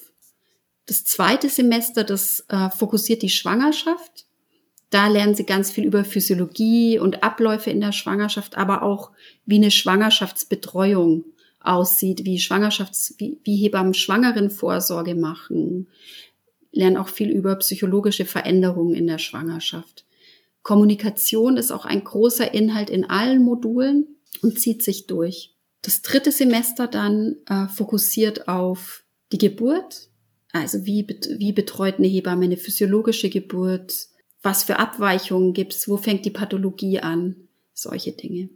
Das 0.86 1.06
zweite 1.06 1.50
Semester, 1.50 2.04
das 2.04 2.46
äh, 2.50 2.70
fokussiert 2.72 3.22
die 3.22 3.30
Schwangerschaft. 3.30 4.26
Da 4.90 5.08
lernen 5.08 5.36
sie 5.36 5.46
ganz 5.46 5.70
viel 5.70 5.86
über 5.86 6.04
Physiologie 6.04 6.98
und 6.98 7.22
Abläufe 7.22 7.70
in 7.70 7.80
der 7.80 7.92
Schwangerschaft, 7.92 8.58
aber 8.58 8.82
auch 8.82 9.12
wie 9.46 9.58
eine 9.58 9.70
Schwangerschaftsbetreuung 9.70 11.26
aussieht, 11.60 12.26
wie 12.26 12.40
Schwangerschafts-, 12.40 13.14
wie, 13.18 13.38
wie 13.44 13.58
Hebammen 13.58 13.94
Schwangerenvorsorge 13.94 15.14
machen, 15.14 15.88
lernen 16.72 16.98
auch 16.98 17.10
viel 17.10 17.30
über 17.30 17.56
psychologische 17.58 18.26
Veränderungen 18.26 18.94
in 18.94 19.08
der 19.08 19.18
Schwangerschaft. 19.18 20.06
Kommunikation 20.62 21.58
ist 21.58 21.72
auch 21.72 21.86
ein 21.86 22.04
großer 22.04 22.54
Inhalt 22.54 22.90
in 22.90 23.10
allen 23.10 23.44
Modulen 23.44 24.20
und 24.42 24.60
zieht 24.60 24.84
sich 24.84 25.08
durch. 25.08 25.56
Das 25.82 26.02
dritte 26.02 26.32
Semester 26.32 26.88
dann 26.88 27.38
äh, 27.48 27.68
fokussiert 27.68 28.48
auf 28.48 29.04
die 29.32 29.38
Geburt, 29.38 30.10
also 30.52 30.86
wie, 30.86 31.08
wie 31.38 31.54
betreut 31.54 31.96
eine 31.98 32.08
Hebamme 32.08 32.46
eine 32.46 32.58
physiologische 32.58 33.30
Geburt, 33.30 34.08
was 34.42 34.64
für 34.64 34.80
Abweichungen 34.80 35.54
gibt's, 35.54 35.88
wo 35.88 35.98
fängt 35.98 36.26
die 36.26 36.32
Pathologie 36.32 37.00
an, 37.00 37.48
solche 37.74 38.12
Dinge. 38.12 38.50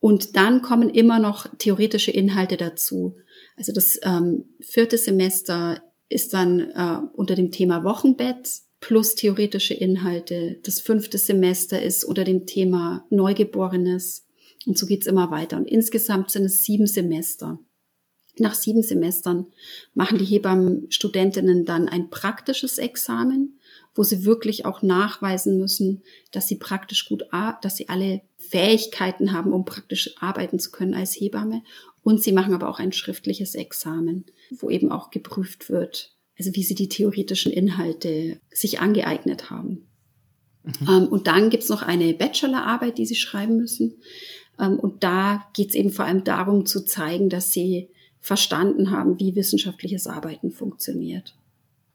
Und 0.00 0.36
dann 0.36 0.62
kommen 0.62 0.90
immer 0.90 1.18
noch 1.18 1.46
theoretische 1.58 2.10
Inhalte 2.10 2.56
dazu. 2.56 3.16
Also 3.56 3.72
das 3.72 3.98
ähm, 4.02 4.44
vierte 4.60 4.96
Semester 4.96 5.82
ist 6.08 6.34
dann 6.34 6.60
äh, 6.60 6.98
unter 7.12 7.34
dem 7.34 7.50
Thema 7.50 7.84
Wochenbett 7.84 8.62
plus 8.80 9.14
theoretische 9.14 9.74
Inhalte. 9.74 10.58
Das 10.62 10.80
fünfte 10.80 11.18
Semester 11.18 11.82
ist 11.82 12.04
unter 12.04 12.24
dem 12.24 12.46
Thema 12.46 13.04
Neugeborenes. 13.10 14.24
Und 14.66 14.78
so 14.78 14.86
geht's 14.86 15.06
immer 15.06 15.30
weiter. 15.30 15.56
Und 15.56 15.66
insgesamt 15.66 16.30
sind 16.30 16.44
es 16.44 16.64
sieben 16.64 16.86
Semester. 16.86 17.58
Nach 18.38 18.54
sieben 18.54 18.82
Semestern 18.82 19.46
machen 19.94 20.18
die 20.18 20.24
Hebammenstudentinnen 20.24 21.64
dann 21.64 21.88
ein 21.88 22.08
praktisches 22.10 22.78
Examen, 22.78 23.57
wo 23.94 24.02
sie 24.02 24.24
wirklich 24.24 24.64
auch 24.64 24.82
nachweisen 24.82 25.58
müssen, 25.58 26.02
dass 26.30 26.48
sie 26.48 26.56
praktisch 26.56 27.08
gut, 27.08 27.24
dass 27.62 27.76
sie 27.76 27.88
alle 27.88 28.20
Fähigkeiten 28.36 29.32
haben, 29.32 29.52
um 29.52 29.64
praktisch 29.64 30.14
arbeiten 30.20 30.58
zu 30.58 30.70
können 30.70 30.94
als 30.94 31.14
Hebamme. 31.14 31.62
Und 32.02 32.22
sie 32.22 32.32
machen 32.32 32.54
aber 32.54 32.68
auch 32.68 32.78
ein 32.78 32.92
schriftliches 32.92 33.54
Examen, 33.54 34.24
wo 34.50 34.70
eben 34.70 34.90
auch 34.90 35.10
geprüft 35.10 35.68
wird, 35.68 36.12
also 36.38 36.54
wie 36.54 36.62
sie 36.62 36.74
die 36.74 36.88
theoretischen 36.88 37.52
Inhalte 37.52 38.40
sich 38.50 38.80
angeeignet 38.80 39.50
haben. 39.50 39.88
Mhm. 40.64 40.88
Ähm, 40.88 41.08
und 41.08 41.26
dann 41.26 41.50
gibt's 41.50 41.68
noch 41.68 41.82
eine 41.82 42.14
Bachelorarbeit, 42.14 42.98
die 42.98 43.06
sie 43.06 43.16
schreiben 43.16 43.56
müssen. 43.56 43.96
Ähm, 44.58 44.78
und 44.78 45.04
da 45.04 45.46
geht's 45.54 45.74
eben 45.74 45.90
vor 45.90 46.04
allem 46.04 46.24
darum 46.24 46.66
zu 46.66 46.84
zeigen, 46.84 47.28
dass 47.28 47.52
sie 47.52 47.88
verstanden 48.20 48.90
haben, 48.90 49.18
wie 49.18 49.36
wissenschaftliches 49.36 50.06
Arbeiten 50.06 50.50
funktioniert. 50.50 51.34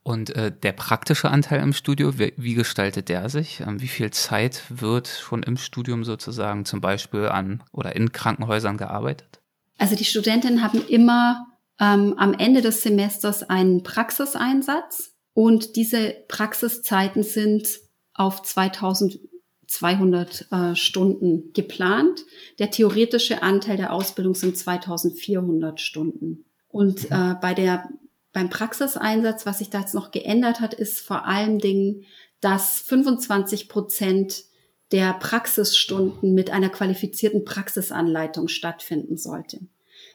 Und 0.03 0.35
äh, 0.35 0.51
der 0.51 0.73
praktische 0.73 1.31
Anteil 1.31 1.61
im 1.61 1.71
Studio, 1.71 2.19
wie, 2.19 2.33
wie 2.35 2.55
gestaltet 2.55 3.07
der 3.07 3.29
sich? 3.29 3.61
Ähm, 3.61 3.81
wie 3.81 3.87
viel 3.87 4.11
Zeit 4.11 4.61
wird 4.69 5.07
schon 5.07 5.43
im 5.43 5.55
Studium 5.55 6.03
sozusagen 6.03 6.65
zum 6.65 6.81
Beispiel 6.81 7.27
an 7.27 7.63
oder 7.71 7.95
in 7.95 8.11
Krankenhäusern 8.11 8.77
gearbeitet? 8.77 9.39
Also 9.77 9.95
die 9.95 10.03
Studentinnen 10.03 10.61
haben 10.61 10.85
immer 10.87 11.47
ähm, 11.79 12.15
am 12.17 12.33
Ende 12.33 12.61
des 12.61 12.83
Semesters 12.83 13.49
einen 13.49 13.83
Praxiseinsatz 13.83 15.13
und 15.33 15.77
diese 15.77 16.13
Praxiszeiten 16.27 17.23
sind 17.23 17.79
auf 18.13 18.43
2200 18.43 20.51
äh, 20.51 20.75
Stunden 20.75 21.53
geplant. 21.53 22.25
Der 22.59 22.71
theoretische 22.71 23.41
Anteil 23.41 23.77
der 23.77 23.93
Ausbildung 23.93 24.35
sind 24.35 24.57
2400 24.57 25.79
Stunden. 25.79 26.43
Und 26.67 27.09
mhm. 27.09 27.15
äh, 27.15 27.35
bei 27.41 27.53
der 27.53 27.87
beim 28.33 28.49
Praxiseinsatz, 28.49 29.45
was 29.45 29.59
sich 29.59 29.69
da 29.69 29.79
jetzt 29.79 29.93
noch 29.93 30.11
geändert 30.11 30.59
hat, 30.59 30.73
ist 30.73 30.99
vor 30.99 31.25
allen 31.25 31.59
Dingen, 31.59 32.03
dass 32.41 32.79
25 32.81 33.69
Prozent 33.69 34.43
der 34.91 35.13
Praxisstunden 35.13 36.33
mit 36.33 36.49
einer 36.51 36.69
qualifizierten 36.69 37.45
Praxisanleitung 37.45 38.47
stattfinden 38.47 39.17
sollte. 39.17 39.59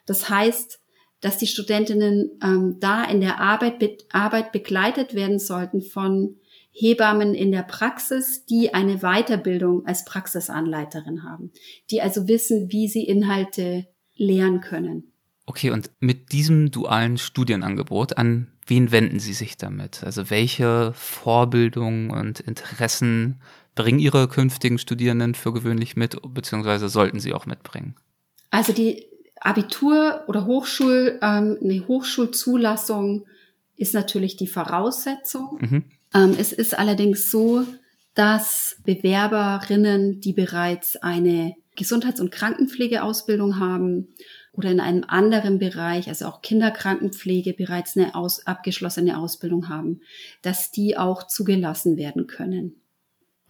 Das 0.04 0.28
heißt, 0.28 0.80
dass 1.20 1.38
die 1.38 1.46
Studentinnen 1.46 2.38
ähm, 2.42 2.76
da 2.80 3.04
in 3.04 3.20
der 3.20 3.40
Arbeit, 3.40 3.78
be 3.78 3.96
Arbeit 4.10 4.52
begleitet 4.52 5.14
werden 5.14 5.38
sollten 5.38 5.80
von 5.80 6.36
Hebammen 6.70 7.34
in 7.34 7.50
der 7.50 7.62
Praxis, 7.62 8.44
die 8.46 8.72
eine 8.72 8.98
Weiterbildung 8.98 9.84
als 9.84 10.04
Praxisanleiterin 10.04 11.24
haben, 11.24 11.52
die 11.90 12.02
also 12.02 12.28
wissen, 12.28 12.70
wie 12.70 12.86
sie 12.86 13.04
Inhalte 13.04 13.86
lehren 14.14 14.60
können. 14.60 15.12
Okay, 15.48 15.70
und 15.70 15.90
mit 15.98 16.32
diesem 16.32 16.70
dualen 16.70 17.16
Studienangebot, 17.16 18.18
an 18.18 18.48
wen 18.66 18.92
wenden 18.92 19.18
Sie 19.18 19.32
sich 19.32 19.56
damit? 19.56 20.04
Also 20.04 20.28
welche 20.28 20.92
Vorbildungen 20.92 22.10
und 22.10 22.40
Interessen 22.40 23.40
bringen 23.74 23.98
Ihre 23.98 24.28
künftigen 24.28 24.76
Studierenden 24.76 25.34
für 25.34 25.54
gewöhnlich 25.54 25.96
mit, 25.96 26.18
beziehungsweise 26.34 26.90
sollten 26.90 27.18
sie 27.18 27.32
auch 27.32 27.46
mitbringen? 27.46 27.94
Also 28.50 28.74
die 28.74 29.06
Abitur 29.40 30.22
oder 30.26 30.44
Hochschul, 30.44 31.18
ähm, 31.22 31.56
eine 31.62 31.88
Hochschulzulassung 31.88 33.24
ist 33.74 33.94
natürlich 33.94 34.36
die 34.36 34.48
Voraussetzung. 34.48 35.58
Mhm. 35.62 35.84
Ähm, 36.12 36.36
es 36.38 36.52
ist 36.52 36.78
allerdings 36.78 37.30
so, 37.30 37.64
dass 38.12 38.76
Bewerberinnen, 38.84 40.20
die 40.20 40.34
bereits 40.34 40.96
eine 40.96 41.54
Gesundheits- 41.74 42.20
und 42.20 42.32
Krankenpflegeausbildung 42.32 43.58
haben 43.58 44.08
oder 44.52 44.70
in 44.70 44.80
einem 44.80 45.04
anderen 45.06 45.58
Bereich, 45.58 46.08
also 46.08 46.26
auch 46.26 46.42
Kinderkrankenpflege, 46.42 47.52
bereits 47.52 47.96
eine 47.96 48.14
aus, 48.14 48.46
abgeschlossene 48.46 49.18
Ausbildung 49.18 49.68
haben, 49.68 50.00
dass 50.42 50.70
die 50.70 50.96
auch 50.96 51.26
zugelassen 51.26 51.96
werden 51.96 52.26
können. 52.26 52.74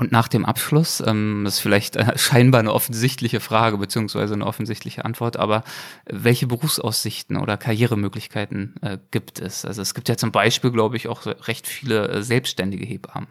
Und 0.00 0.12
nach 0.12 0.28
dem 0.28 0.46
Abschluss, 0.46 1.02
ähm, 1.04 1.42
das 1.44 1.54
ist 1.54 1.60
vielleicht 1.60 1.96
äh, 1.96 2.16
scheinbar 2.16 2.60
eine 2.60 2.72
offensichtliche 2.72 3.40
Frage 3.40 3.78
beziehungsweise 3.78 4.34
eine 4.34 4.46
offensichtliche 4.46 5.04
Antwort, 5.04 5.36
aber 5.36 5.64
welche 6.06 6.46
Berufsaussichten 6.46 7.36
oder 7.36 7.56
Karrieremöglichkeiten 7.56 8.76
äh, 8.80 8.98
gibt 9.10 9.40
es? 9.40 9.64
Also 9.64 9.82
es 9.82 9.94
gibt 9.94 10.08
ja 10.08 10.16
zum 10.16 10.30
Beispiel, 10.30 10.70
glaube 10.70 10.96
ich, 10.96 11.08
auch 11.08 11.26
recht 11.26 11.66
viele 11.66 12.08
äh, 12.08 12.22
selbstständige 12.22 12.86
Hebammen. 12.86 13.28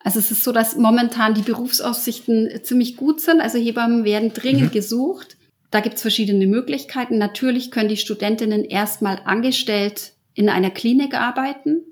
Also 0.00 0.18
es 0.18 0.32
ist 0.32 0.42
so, 0.42 0.50
dass 0.50 0.76
momentan 0.76 1.34
die 1.34 1.42
Berufsaussichten 1.42 2.50
ziemlich 2.64 2.96
gut 2.96 3.20
sind. 3.20 3.40
Also 3.40 3.58
Hebammen 3.58 4.04
werden 4.04 4.32
dringend 4.34 4.70
mhm. 4.70 4.72
gesucht. 4.72 5.36
Da 5.74 5.80
gibt 5.80 5.96
es 5.96 6.02
verschiedene 6.02 6.46
Möglichkeiten. 6.46 7.18
Natürlich 7.18 7.72
können 7.72 7.88
die 7.88 7.96
Studentinnen 7.96 8.64
erstmal 8.64 9.20
angestellt 9.24 10.12
in 10.32 10.48
einer 10.48 10.70
Klinik 10.70 11.14
arbeiten. 11.14 11.82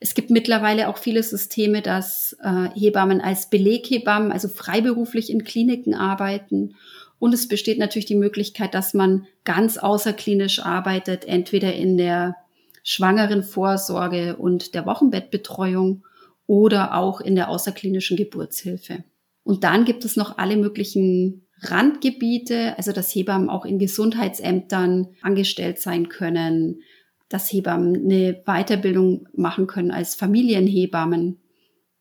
Es 0.00 0.14
gibt 0.14 0.30
mittlerweile 0.30 0.88
auch 0.88 0.98
viele 0.98 1.22
Systeme, 1.22 1.80
dass 1.80 2.36
äh, 2.42 2.70
Hebammen 2.74 3.20
als 3.20 3.50
Beleghebammen, 3.50 4.32
also 4.32 4.48
freiberuflich 4.48 5.30
in 5.30 5.44
Kliniken 5.44 5.94
arbeiten. 5.94 6.74
Und 7.20 7.32
es 7.32 7.46
besteht 7.46 7.78
natürlich 7.78 8.06
die 8.06 8.16
Möglichkeit, 8.16 8.74
dass 8.74 8.94
man 8.94 9.28
ganz 9.44 9.78
außerklinisch 9.78 10.58
arbeitet, 10.58 11.24
entweder 11.24 11.72
in 11.72 11.96
der 11.96 12.34
schwangeren 12.82 13.44
Vorsorge 13.44 14.34
und 14.34 14.74
der 14.74 14.86
Wochenbettbetreuung 14.86 16.04
oder 16.48 16.96
auch 16.96 17.20
in 17.20 17.36
der 17.36 17.48
außerklinischen 17.48 18.16
Geburtshilfe. 18.16 19.04
Und 19.44 19.62
dann 19.62 19.84
gibt 19.84 20.04
es 20.04 20.16
noch 20.16 20.36
alle 20.36 20.56
möglichen 20.56 21.43
Randgebiete, 21.70 22.76
also 22.76 22.92
dass 22.92 23.14
Hebammen 23.14 23.48
auch 23.48 23.64
in 23.64 23.78
Gesundheitsämtern 23.78 25.08
angestellt 25.22 25.80
sein 25.80 26.08
können, 26.08 26.80
dass 27.28 27.52
Hebammen 27.52 27.96
eine 27.96 28.42
Weiterbildung 28.44 29.28
machen 29.34 29.66
können 29.66 29.90
als 29.90 30.14
Familienhebammen 30.14 31.38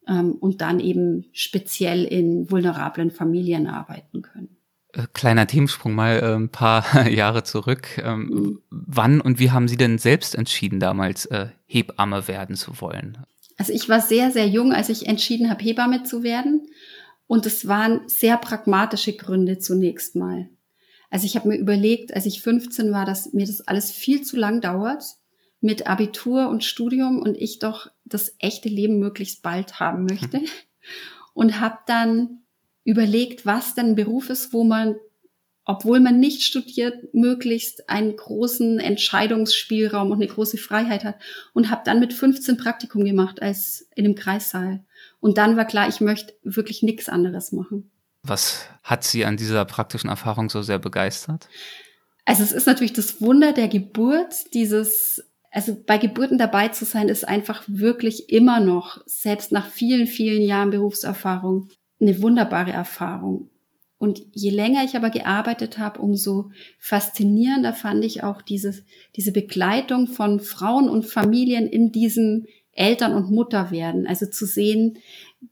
ähm, 0.07 0.33
und 0.33 0.61
dann 0.61 0.79
eben 0.79 1.25
speziell 1.31 2.03
in 2.03 2.49
vulnerablen 2.51 3.11
Familien 3.11 3.67
arbeiten 3.67 4.21
können. 4.21 4.57
Äh, 4.93 5.07
kleiner 5.13 5.47
Themensprung 5.47 5.95
mal 5.95 6.19
äh, 6.19 6.35
ein 6.35 6.49
paar 6.49 7.07
Jahre 7.09 7.43
zurück. 7.43 8.01
Ähm, 8.03 8.19
mhm. 8.19 8.59
Wann 8.69 9.21
und 9.21 9.39
wie 9.39 9.51
haben 9.51 9.67
Sie 9.67 9.77
denn 9.77 9.97
selbst 9.97 10.35
entschieden, 10.35 10.79
damals 10.79 11.25
äh, 11.25 11.47
Hebamme 11.65 12.27
werden 12.27 12.55
zu 12.55 12.79
wollen? 12.79 13.17
Also 13.57 13.73
ich 13.73 13.87
war 13.89 14.01
sehr, 14.01 14.31
sehr 14.31 14.47
jung, 14.47 14.73
als 14.73 14.89
ich 14.89 15.07
entschieden 15.07 15.49
habe, 15.49 15.63
Hebamme 15.63 16.03
zu 16.03 16.23
werden. 16.23 16.67
Und 17.27 17.45
es 17.45 17.67
waren 17.67 18.07
sehr 18.07 18.37
pragmatische 18.37 19.13
Gründe 19.13 19.59
zunächst 19.59 20.15
mal. 20.15 20.49
Also 21.09 21.25
ich 21.25 21.35
habe 21.35 21.49
mir 21.49 21.57
überlegt, 21.57 22.13
als 22.13 22.25
ich 22.25 22.41
15 22.41 22.91
war, 22.91 23.05
dass 23.05 23.33
mir 23.33 23.45
das 23.45 23.61
alles 23.61 23.91
viel 23.91 24.23
zu 24.23 24.35
lang 24.35 24.61
dauert 24.61 25.03
mit 25.61 25.87
Abitur 25.87 26.49
und 26.49 26.63
Studium 26.63 27.21
und 27.21 27.37
ich 27.37 27.59
doch 27.59 27.89
das 28.03 28.35
echte 28.39 28.67
Leben 28.67 28.99
möglichst 28.99 29.41
bald 29.43 29.79
haben 29.79 30.05
möchte. 30.05 30.41
Und 31.35 31.59
habe 31.59 31.79
dann 31.87 32.43
überlegt, 32.83 33.45
was 33.45 33.73
denn 33.73 33.87
ein 33.87 33.95
Beruf 33.95 34.29
ist, 34.29 34.53
wo 34.53 34.63
man, 34.63 34.97
obwohl 35.65 35.99
man 35.99 36.19
nicht 36.19 36.43
studiert, 36.43 37.13
möglichst 37.13 37.89
einen 37.89 38.15
großen 38.15 38.79
Entscheidungsspielraum 38.79 40.11
und 40.11 40.21
eine 40.21 40.27
große 40.27 40.57
Freiheit 40.57 41.03
hat. 41.03 41.15
Und 41.53 41.69
habe 41.69 41.83
dann 41.85 41.99
mit 41.99 42.13
15 42.13 42.57
Praktikum 42.57 43.05
gemacht 43.05 43.41
als 43.41 43.87
in 43.95 44.05
einem 44.05 44.15
Kreissaal. 44.15 44.83
Und 45.19 45.37
dann 45.37 45.55
war 45.55 45.65
klar, 45.65 45.87
ich 45.87 46.01
möchte 46.01 46.33
wirklich 46.43 46.83
nichts 46.83 47.07
anderes 47.07 47.51
machen. 47.53 47.91
Was 48.23 48.67
hat 48.83 49.03
Sie 49.03 49.25
an 49.25 49.37
dieser 49.37 49.63
praktischen 49.65 50.09
Erfahrung 50.09 50.49
so 50.49 50.61
sehr 50.61 50.79
begeistert? 50.79 51.47
Also 52.25 52.43
es 52.43 52.51
ist 52.51 52.67
natürlich 52.67 52.93
das 52.93 53.21
Wunder 53.21 53.51
der 53.53 53.67
Geburt, 53.67 54.53
dieses, 54.53 55.23
also 55.51 55.75
bei 55.85 55.97
Geburten 55.97 56.37
dabei 56.37 56.69
zu 56.69 56.85
sein, 56.85 57.09
ist 57.09 57.27
einfach 57.27 57.63
wirklich 57.67 58.29
immer 58.29 58.59
noch, 58.59 59.01
selbst 59.05 59.51
nach 59.51 59.67
vielen, 59.67 60.07
vielen 60.07 60.41
Jahren 60.41 60.69
Berufserfahrung, 60.69 61.69
eine 61.99 62.21
wunderbare 62.21 62.71
Erfahrung. 62.71 63.49
Und 64.03 64.21
je 64.33 64.49
länger 64.49 64.83
ich 64.83 64.97
aber 64.97 65.09
gearbeitet 65.09 65.77
habe, 65.77 66.01
umso 66.01 66.51
faszinierender 66.77 67.71
fand 67.71 68.03
ich 68.03 68.21
auch 68.21 68.41
dieses, 68.41 68.83
diese 69.15 69.31
Begleitung 69.31 70.07
von 70.07 70.41
Frauen 70.41 70.89
und 70.89 71.05
Familien 71.05 71.67
in 71.67 71.93
diesem 71.93 72.45
Eltern- 72.73 73.13
und 73.13 73.31
Mutterwerden. 73.31 74.05
Also 74.05 74.25
zu 74.25 74.45
sehen, 74.45 74.97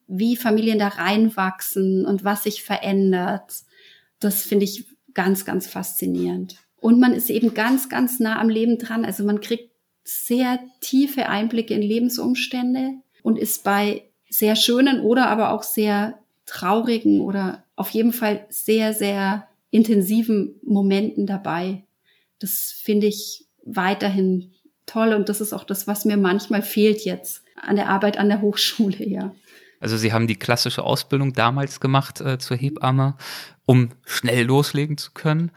wie 0.07 0.35
Familien 0.35 0.79
da 0.79 0.89
reinwachsen 0.89 2.05
und 2.05 2.25
was 2.25 2.43
sich 2.43 2.61
verändert. 2.61 3.53
Das 4.19 4.41
finde 4.41 4.65
ich 4.65 4.83
ganz, 5.13 5.45
ganz 5.45 5.67
faszinierend. 5.67 6.57
Und 6.75 6.99
man 6.99 7.13
ist 7.13 7.29
eben 7.29 7.53
ganz, 7.53 7.87
ganz 7.87 8.19
nah 8.19 8.37
am 8.37 8.49
Leben 8.49 8.77
dran. 8.77 9.05
Also 9.05 9.23
man 9.23 9.39
kriegt 9.39 9.71
sehr 10.03 10.59
tiefe 10.81 11.29
Einblicke 11.29 11.73
in 11.73 11.83
Lebensumstände 11.83 12.95
und 13.23 13.39
ist 13.39 13.63
bei 13.63 14.09
sehr 14.29 14.57
schönen 14.57 14.99
oder 14.99 15.29
aber 15.29 15.53
auch 15.53 15.63
sehr 15.63 16.20
traurigen 16.51 17.21
oder 17.21 17.63
auf 17.77 17.89
jeden 17.91 18.11
Fall 18.11 18.45
sehr, 18.49 18.93
sehr 18.93 19.47
intensiven 19.69 20.59
Momenten 20.63 21.25
dabei. 21.25 21.83
Das 22.39 22.73
finde 22.83 23.07
ich 23.07 23.45
weiterhin 23.63 24.51
toll 24.85 25.13
und 25.13 25.29
das 25.29 25.39
ist 25.39 25.53
auch 25.53 25.63
das, 25.63 25.87
was 25.87 26.03
mir 26.03 26.17
manchmal 26.17 26.61
fehlt 26.61 27.05
jetzt 27.05 27.43
an 27.55 27.77
der 27.77 27.87
Arbeit 27.87 28.17
an 28.17 28.27
der 28.27 28.41
Hochschule, 28.41 29.07
ja. 29.07 29.33
Also 29.79 29.97
Sie 29.97 30.13
haben 30.13 30.27
die 30.27 30.35
klassische 30.35 30.83
Ausbildung 30.83 31.33
damals 31.33 31.79
gemacht 31.79 32.21
äh, 32.21 32.37
zur 32.37 32.57
Hebamme, 32.57 33.15
um 33.65 33.89
schnell 34.05 34.45
loslegen 34.45 34.97
zu 34.97 35.11
können 35.13 35.51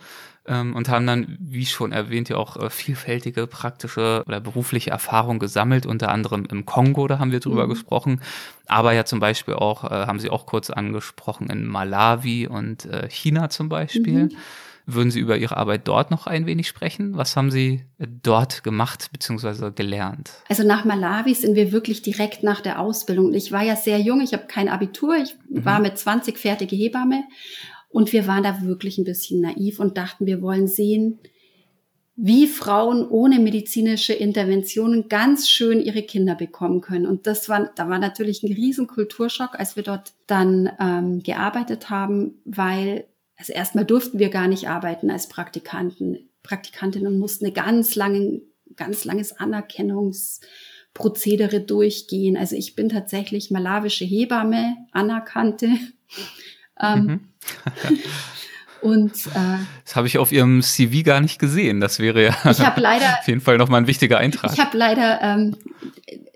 ähm, 0.46 0.74
und 0.76 0.88
haben 0.88 1.07
dann, 1.07 1.37
wie 1.40 1.66
schon 1.66 1.92
erwähnt, 1.92 2.28
ja 2.28 2.37
auch 2.37 2.57
äh, 2.57 2.70
vielfältige 2.70 3.46
praktische 3.46 4.22
oder 4.26 4.40
berufliche 4.40 4.90
Erfahrungen 4.90 5.38
gesammelt, 5.38 5.87
unter 5.87 6.11
anderem 6.11 6.46
im 6.50 6.66
Kongo, 6.66 7.09
da 7.09 7.18
haben 7.18 7.33
wir 7.33 7.40
drüber 7.40 7.66
mhm. 7.66 7.70
gesprochen, 7.70 8.20
aber 8.66 8.92
ja 8.92 9.04
zum 9.04 9.20
Beispiel 9.20 9.54
auch, 9.54 9.85
äh, 9.85 10.07
haben 10.07 10.18
Sie 10.18 10.30
auch 10.30 10.46
kurz 10.46 10.70
angesprochen, 10.70 11.48
in 11.48 11.66
Malawi 11.66 12.46
und 12.46 12.85
äh, 12.87 13.09
China 13.09 13.48
zum 13.48 13.68
Beispiel. 13.68 14.24
Mhm. 14.24 14.37
Würden 14.87 15.11
Sie 15.11 15.20
über 15.20 15.38
Ihre 15.38 15.57
Arbeit 15.57 15.88
dort 15.88 16.11
noch 16.11 16.26
ein 16.26 16.44
wenig 16.44 16.68
sprechen? 16.68 17.16
Was 17.16 17.37
haben 17.37 17.50
Sie 17.50 17.87
dort 17.98 18.62
gemacht 18.64 19.09
bzw. 19.12 19.70
gelernt? 19.74 20.33
Also 20.50 20.62
nach 20.62 20.85
Malawi 20.85 21.33
sind 21.33 21.54
wir 21.54 21.72
wirklich 21.72 22.02
direkt 22.02 22.42
nach 22.42 22.61
der 22.61 22.78
Ausbildung. 22.78 23.33
Ich 23.33 23.50
war 23.50 23.62
ja 23.62 23.76
sehr 23.76 23.98
jung, 24.00 24.20
ich 24.20 24.35
habe 24.35 24.44
kein 24.46 24.68
Abitur, 24.68 25.16
ich 25.16 25.35
mhm. 25.48 25.64
war 25.64 25.80
mit 25.80 25.96
20 25.96 26.37
fertige 26.37 26.76
Hebamme 26.76 27.24
und 27.94 28.12
wir 28.12 28.26
waren 28.26 28.42
da 28.42 28.61
wirklich 28.62 28.98
ein 28.98 29.04
bisschen 29.04 29.40
naiv 29.40 29.78
und 29.78 29.96
dachten, 29.96 30.26
wir 30.26 30.42
wollen 30.42 30.66
sehen, 30.66 31.20
wie 32.16 32.48
Frauen 32.48 33.09
ohne 33.09 33.38
medizinische 33.38 34.12
Interventionen 34.12 35.09
ganz 35.09 35.48
schön 35.48 35.80
ihre 35.80 36.02
Kinder 36.02 36.35
bekommen 36.35 36.80
können. 36.80 37.07
Und 37.07 37.28
das 37.28 37.48
war, 37.48 37.70
da 37.76 37.88
war 37.88 38.00
natürlich 38.00 38.42
ein 38.42 38.52
riesen 38.52 38.88
Kulturschock, 38.88 39.57
als 39.57 39.76
wir 39.76 39.85
dort 39.85 40.12
dann 40.26 40.72
ähm, 40.80 41.22
gearbeitet 41.22 41.88
haben, 41.88 42.40
weil 42.44 43.04
also 43.37 43.52
erstmal 43.52 43.85
durften 43.85 44.18
wir 44.18 44.28
gar 44.28 44.48
nicht 44.48 44.68
arbeiten 44.68 45.09
als 45.09 45.28
Praktikanten. 45.28 46.30
Praktikantinnen 46.42 47.16
mussten 47.16 47.44
eine 47.44 47.54
ganz 47.54 47.94
lange, 47.94 48.42
ganz 48.74 49.04
langes 49.04 49.38
Anerkennungsprozedere 49.38 51.61
durchgehen. 51.61 52.37
Also 52.37 52.57
ich 52.57 52.74
bin 52.74 52.88
tatsächlich 52.88 53.52
malawische 53.52 54.04
Hebamme, 54.04 54.78
anerkannte. 54.90 55.68
Ähm, 56.80 57.04
mhm. 57.04 57.20
Und 58.84 59.12
äh, 59.28 59.64
das 59.82 59.96
habe 59.96 60.06
ich 60.06 60.18
auf 60.18 60.30
Ihrem 60.30 60.60
CV 60.60 61.04
gar 61.04 61.22
nicht 61.22 61.38
gesehen. 61.38 61.80
Das 61.80 62.00
wäre 62.00 62.22
ja 62.22 62.74
leider, 62.76 63.18
auf 63.18 63.26
jeden 63.26 63.40
Fall 63.40 63.56
nochmal 63.56 63.80
ein 63.80 63.87
wichtiger 63.87 64.18
Eintrag. 64.18 64.52
Ich 64.52 64.60
habe 64.60 64.76
leider 64.76 65.22
ähm, 65.22 65.56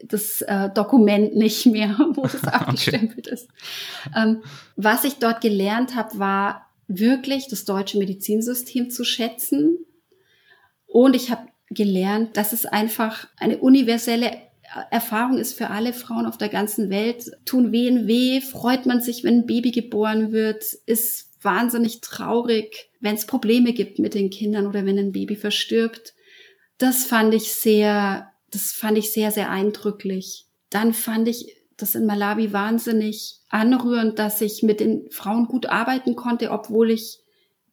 das 0.02 0.40
äh, 0.40 0.70
Dokument 0.70 1.36
nicht 1.36 1.66
mehr, 1.66 1.90
wo 2.14 2.24
es 2.24 2.42
abgestempelt 2.44 3.26
okay. 3.26 3.34
ist. 3.34 3.48
Ähm, 4.16 4.42
was 4.76 5.04
ich 5.04 5.16
dort 5.16 5.42
gelernt 5.42 5.94
habe, 5.94 6.18
war 6.18 6.70
wirklich 6.86 7.48
das 7.48 7.66
deutsche 7.66 7.98
Medizinsystem 7.98 8.88
zu 8.88 9.04
schätzen. 9.04 9.84
Und 10.86 11.14
ich 11.14 11.30
habe 11.30 11.48
gelernt, 11.68 12.38
dass 12.38 12.54
es 12.54 12.64
einfach 12.64 13.28
eine 13.36 13.58
universelle 13.58 14.32
Erfahrung 14.90 15.38
ist 15.38 15.56
für 15.56 15.70
alle 15.70 15.92
Frauen 15.92 16.26
auf 16.26 16.38
der 16.38 16.48
ganzen 16.48 16.90
Welt. 16.90 17.30
Tun 17.44 17.72
wehen 17.72 18.06
weh, 18.06 18.40
freut 18.40 18.86
man 18.86 19.00
sich, 19.00 19.24
wenn 19.24 19.40
ein 19.40 19.46
Baby 19.46 19.70
geboren 19.70 20.32
wird, 20.32 20.64
ist 20.86 21.30
wahnsinnig 21.42 22.00
traurig, 22.00 22.90
wenn 23.00 23.14
es 23.14 23.26
Probleme 23.26 23.72
gibt 23.72 23.98
mit 23.98 24.14
den 24.14 24.30
Kindern 24.30 24.66
oder 24.66 24.84
wenn 24.84 24.98
ein 24.98 25.12
Baby 25.12 25.36
verstirbt. 25.36 26.14
Das 26.78 27.04
fand 27.04 27.34
ich 27.34 27.52
sehr, 27.52 28.30
das 28.50 28.72
fand 28.72 28.98
ich 28.98 29.12
sehr, 29.12 29.30
sehr 29.30 29.50
eindrücklich. 29.50 30.46
Dann 30.70 30.92
fand 30.92 31.28
ich 31.28 31.54
das 31.76 31.94
in 31.94 32.06
Malawi 32.06 32.52
wahnsinnig 32.52 33.40
anrührend, 33.48 34.18
dass 34.18 34.40
ich 34.40 34.62
mit 34.62 34.80
den 34.80 35.10
Frauen 35.10 35.46
gut 35.46 35.66
arbeiten 35.66 36.16
konnte, 36.16 36.50
obwohl 36.50 36.90
ich 36.90 37.20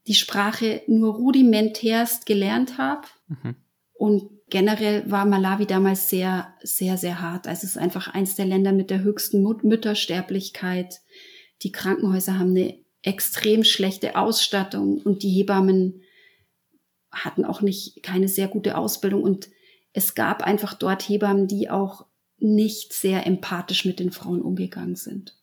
die 0.07 0.13
Sprache 0.13 0.83
nur 0.87 1.15
rudimentärst 1.15 2.25
gelernt 2.25 2.77
habe. 2.77 3.07
Mhm. 3.27 3.55
Und 3.93 4.29
generell 4.49 5.09
war 5.09 5.25
Malawi 5.25 5.65
damals 5.65 6.09
sehr, 6.09 6.53
sehr, 6.61 6.97
sehr 6.97 7.21
hart. 7.21 7.47
Also 7.47 7.65
es 7.65 7.71
ist 7.71 7.77
einfach 7.77 8.07
eins 8.07 8.35
der 8.35 8.45
Länder 8.45 8.71
mit 8.71 8.89
der 8.89 9.01
höchsten 9.01 9.41
Mut 9.41 9.63
Müttersterblichkeit. 9.63 11.01
Die 11.61 11.71
Krankenhäuser 11.71 12.37
haben 12.37 12.51
eine 12.51 12.77
extrem 13.01 13.63
schlechte 13.63 14.15
Ausstattung 14.15 14.99
und 15.01 15.23
die 15.23 15.29
Hebammen 15.29 16.01
hatten 17.11 17.45
auch 17.45 17.61
nicht 17.61 18.03
keine 18.03 18.27
sehr 18.27 18.47
gute 18.47 18.77
Ausbildung 18.77 19.23
und 19.23 19.49
es 19.93 20.15
gab 20.15 20.43
einfach 20.43 20.73
dort 20.73 21.07
Hebammen, 21.07 21.47
die 21.47 21.69
auch 21.69 22.05
nicht 22.37 22.91
sehr 22.91 23.25
empathisch 23.25 23.85
mit 23.85 23.99
den 23.99 24.11
Frauen 24.11 24.41
umgegangen 24.41 24.95
sind. 24.95 25.37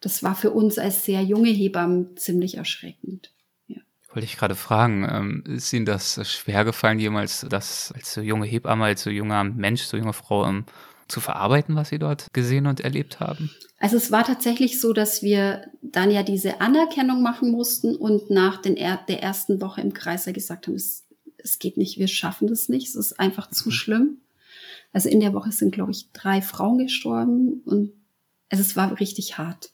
Das 0.00 0.22
war 0.22 0.36
für 0.36 0.52
uns 0.52 0.78
als 0.78 1.04
sehr 1.04 1.22
junge 1.22 1.50
Hebammen 1.50 2.16
ziemlich 2.16 2.56
erschreckend. 2.56 3.32
Wollte 4.12 4.24
ich 4.24 4.36
gerade 4.36 4.56
fragen, 4.56 5.08
ähm, 5.08 5.44
ist 5.46 5.72
Ihnen 5.72 5.86
das 5.86 6.20
schwer 6.28 6.64
gefallen, 6.64 6.98
jemals 6.98 7.46
das 7.48 7.92
als 7.94 8.12
so 8.12 8.20
junge 8.20 8.46
Hebamme, 8.46 8.84
als 8.84 9.02
so 9.02 9.10
junger 9.10 9.44
Mensch, 9.44 9.82
so 9.82 9.96
junge 9.96 10.12
Frau 10.12 10.46
ähm, 10.46 10.64
zu 11.06 11.20
verarbeiten, 11.20 11.76
was 11.76 11.90
Sie 11.90 11.98
dort 11.98 12.26
gesehen 12.32 12.66
und 12.66 12.80
erlebt 12.80 13.20
haben? 13.20 13.50
Also 13.78 13.96
es 13.96 14.10
war 14.10 14.24
tatsächlich 14.24 14.80
so, 14.80 14.92
dass 14.92 15.22
wir 15.22 15.70
dann 15.80 16.10
ja 16.10 16.22
diese 16.22 16.60
Anerkennung 16.60 17.22
machen 17.22 17.50
mussten 17.50 17.96
und 17.96 18.30
nach 18.30 18.60
den 18.60 18.76
er 18.76 18.98
der 19.08 19.22
ersten 19.22 19.60
Woche 19.60 19.80
im 19.80 19.94
Kreis 19.94 20.26
ja 20.26 20.32
gesagt 20.32 20.66
haben, 20.66 20.74
es, 20.74 21.04
es 21.38 21.58
geht 21.58 21.76
nicht, 21.76 21.98
wir 21.98 22.08
schaffen 22.08 22.48
das 22.48 22.68
nicht, 22.68 22.88
es 22.88 22.94
ist 22.94 23.18
einfach 23.18 23.48
zu 23.50 23.68
mhm. 23.68 23.72
schlimm. 23.72 24.16
Also 24.92 25.08
in 25.08 25.20
der 25.20 25.34
Woche 25.34 25.52
sind, 25.52 25.72
glaube 25.72 25.92
ich, 25.92 26.10
drei 26.12 26.42
Frauen 26.42 26.78
gestorben 26.78 27.62
und 27.64 27.92
also 28.50 28.60
es 28.60 28.76
war 28.76 28.98
richtig 28.98 29.38
hart. 29.38 29.70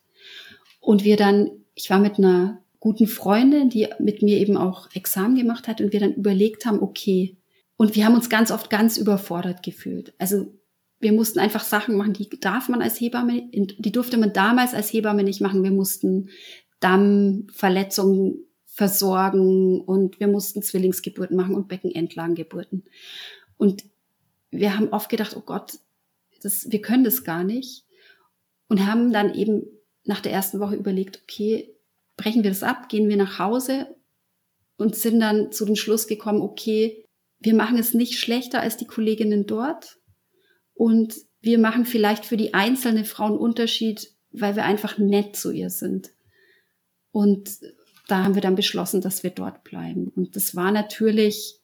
Und 0.79 1.05
wir 1.05 1.17
dann, 1.17 1.51
ich 1.75 1.89
war 1.89 1.99
mit 1.99 2.19
einer 2.19 2.63
guten 2.87 3.09
Freundin, 3.09 3.69
die 3.69 3.89
mit 3.99 4.23
mir 4.23 4.39
eben 4.39 4.57
auch 4.57 4.89
Examen 4.95 5.35
gemacht 5.35 5.67
hat 5.67 5.81
und 5.81 5.93
wir 5.93 5.99
dann 5.99 6.15
überlegt 6.15 6.67
haben, 6.67 6.81
okay, 6.81 7.37
und 7.77 7.97
wir 7.97 8.05
haben 8.05 8.15
uns 8.15 8.31
ganz 8.31 8.53
oft 8.53 8.71
ganz 8.71 8.97
überfordert 8.97 9.65
gefühlt. 9.65 10.15
Also 10.19 10.55
wir 11.01 11.13
mussten 11.13 11.41
einfach 11.41 11.65
Sachen 11.65 11.97
machen, 11.97 12.13
die 12.13 12.31
darf 12.39 12.69
man 12.69 12.83
als 12.83 13.01
Hebamme, 13.01 13.51
die 13.53 13.91
durfte 13.91 14.19
man 14.19 14.33
damals 14.33 14.73
als 14.73 14.93
Hebamme 14.93 15.25
nicht 15.25 15.41
machen. 15.41 15.65
Wir 15.65 15.73
mussten 15.73 16.29
Dammverletzungen 16.79 18.45
versorgen 18.67 19.81
und 19.81 20.21
wir 20.21 20.29
mussten 20.29 20.63
Zwillingsgeburten 20.63 21.37
machen 21.37 21.57
und 21.57 21.67
Beckenendlagengeburten. 21.67 22.85
Und 23.57 23.83
wir 24.53 24.79
haben 24.79 24.91
oft 24.91 25.09
gedacht, 25.09 25.35
oh 25.37 25.43
Gott, 25.45 25.81
das, 26.41 26.71
wir 26.71 26.83
können 26.83 27.03
das 27.03 27.25
gar 27.25 27.43
nicht. 27.43 27.85
Und 28.69 28.87
haben 28.87 29.13
dann 29.13 29.35
eben 29.35 29.65
nach 30.05 30.21
der 30.21 30.31
ersten 30.31 30.61
Woche 30.61 30.77
überlegt, 30.77 31.21
okay, 31.25 31.76
brechen 32.17 32.43
wir 32.43 32.51
das 32.51 32.63
ab, 32.63 32.89
gehen 32.89 33.09
wir 33.09 33.17
nach 33.17 33.39
Hause 33.39 33.95
und 34.77 34.95
sind 34.97 35.21
dann 35.21 35.53
zu 35.53 35.65
dem 35.65 35.77
Schluss 35.77 36.07
gekommen, 36.07 36.41
okay, 36.41 37.05
wir 37.39 37.55
machen 37.55 37.79
es 37.79 37.95
nicht 37.95 38.19
schlechter 38.19 38.61
als 38.61 38.77
die 38.77 38.87
Kolleginnen 38.87 39.47
dort 39.47 39.99
und 40.75 41.15
wir 41.41 41.59
machen 41.59 41.85
vielleicht 41.85 42.25
für 42.27 42.37
die 42.37 42.55
einzelne 42.55 43.05
Frau 43.05 43.27
einen 43.27 43.39
Unterschied, 43.39 44.13
weil 44.33 44.57
wir 44.57 44.65
einfach 44.65 44.99
nett 44.99 45.37
zu 45.37 45.53
ihr 45.53 45.71
sind. 45.71 46.11
Und 47.13 47.59
da 48.09 48.25
haben 48.25 48.35
wir 48.35 48.43
dann 48.43 48.57
beschlossen, 48.57 49.01
dass 49.01 49.23
wir 49.23 49.31
dort 49.31 49.65
bleiben. 49.65 50.09
Und 50.09 50.37
das 50.37 50.55
war 50.55 50.73
natürlich, 50.73 51.61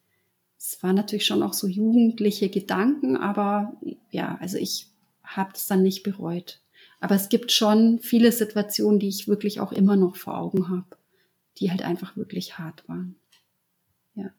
es 0.58 0.82
war 0.82 0.92
natürlich 0.92 1.26
schon 1.26 1.42
auch 1.42 1.52
so 1.52 1.66
jugendliche 1.66 2.48
Gedanken, 2.48 3.16
aber 3.16 3.76
ja, 4.10 4.38
also 4.40 4.56
ich 4.56 4.86
habe 5.22 5.52
es 5.54 5.66
dann 5.66 5.82
nicht 5.82 6.02
bereut. 6.02 6.61
Aber 7.02 7.16
es 7.16 7.28
gibt 7.28 7.50
schon 7.50 7.98
viele 7.98 8.30
Situationen, 8.30 9.00
die 9.00 9.08
ich 9.08 9.26
wirklich 9.26 9.58
auch 9.58 9.72
immer 9.72 9.96
noch 9.96 10.14
vor 10.14 10.38
Augen 10.38 10.68
habe, 10.68 10.86
die 11.58 11.68
halt 11.68 11.82
einfach 11.82 12.16
wirklich 12.16 12.58
hart 12.58 12.88
waren. 12.88 13.16
Ja. 14.14 14.30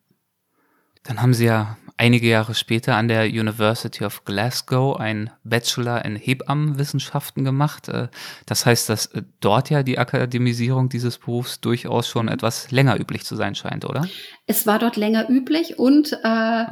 Dann 1.03 1.21
haben 1.21 1.33
Sie 1.33 1.43
ja 1.43 1.77
einige 1.97 2.29
Jahre 2.29 2.55
später 2.55 2.95
an 2.95 3.09
der 3.09 3.25
University 3.25 4.05
of 4.05 4.23
Glasgow 4.23 4.97
einen 4.97 5.29
Bachelor 5.43 6.05
in 6.05 6.15
Hebammenwissenschaften 6.15 7.43
gemacht. 7.43 7.89
Äh, 7.89 8.07
das 8.45 8.65
heißt, 8.65 8.87
dass 8.87 9.07
äh, 9.07 9.23
dort 9.41 9.69
ja 9.69 9.83
die 9.83 9.99
Akademisierung 9.99 10.87
dieses 10.87 11.17
Berufs 11.17 11.59
durchaus 11.59 12.07
schon 12.07 12.29
etwas 12.29 12.71
länger 12.71 12.97
üblich 12.97 13.25
zu 13.25 13.35
sein 13.35 13.55
scheint, 13.55 13.83
oder? 13.83 14.07
Es 14.47 14.65
war 14.65 14.79
dort 14.79 14.95
länger 14.95 15.29
üblich 15.29 15.79
und 15.79 16.13
äh, 16.23 16.65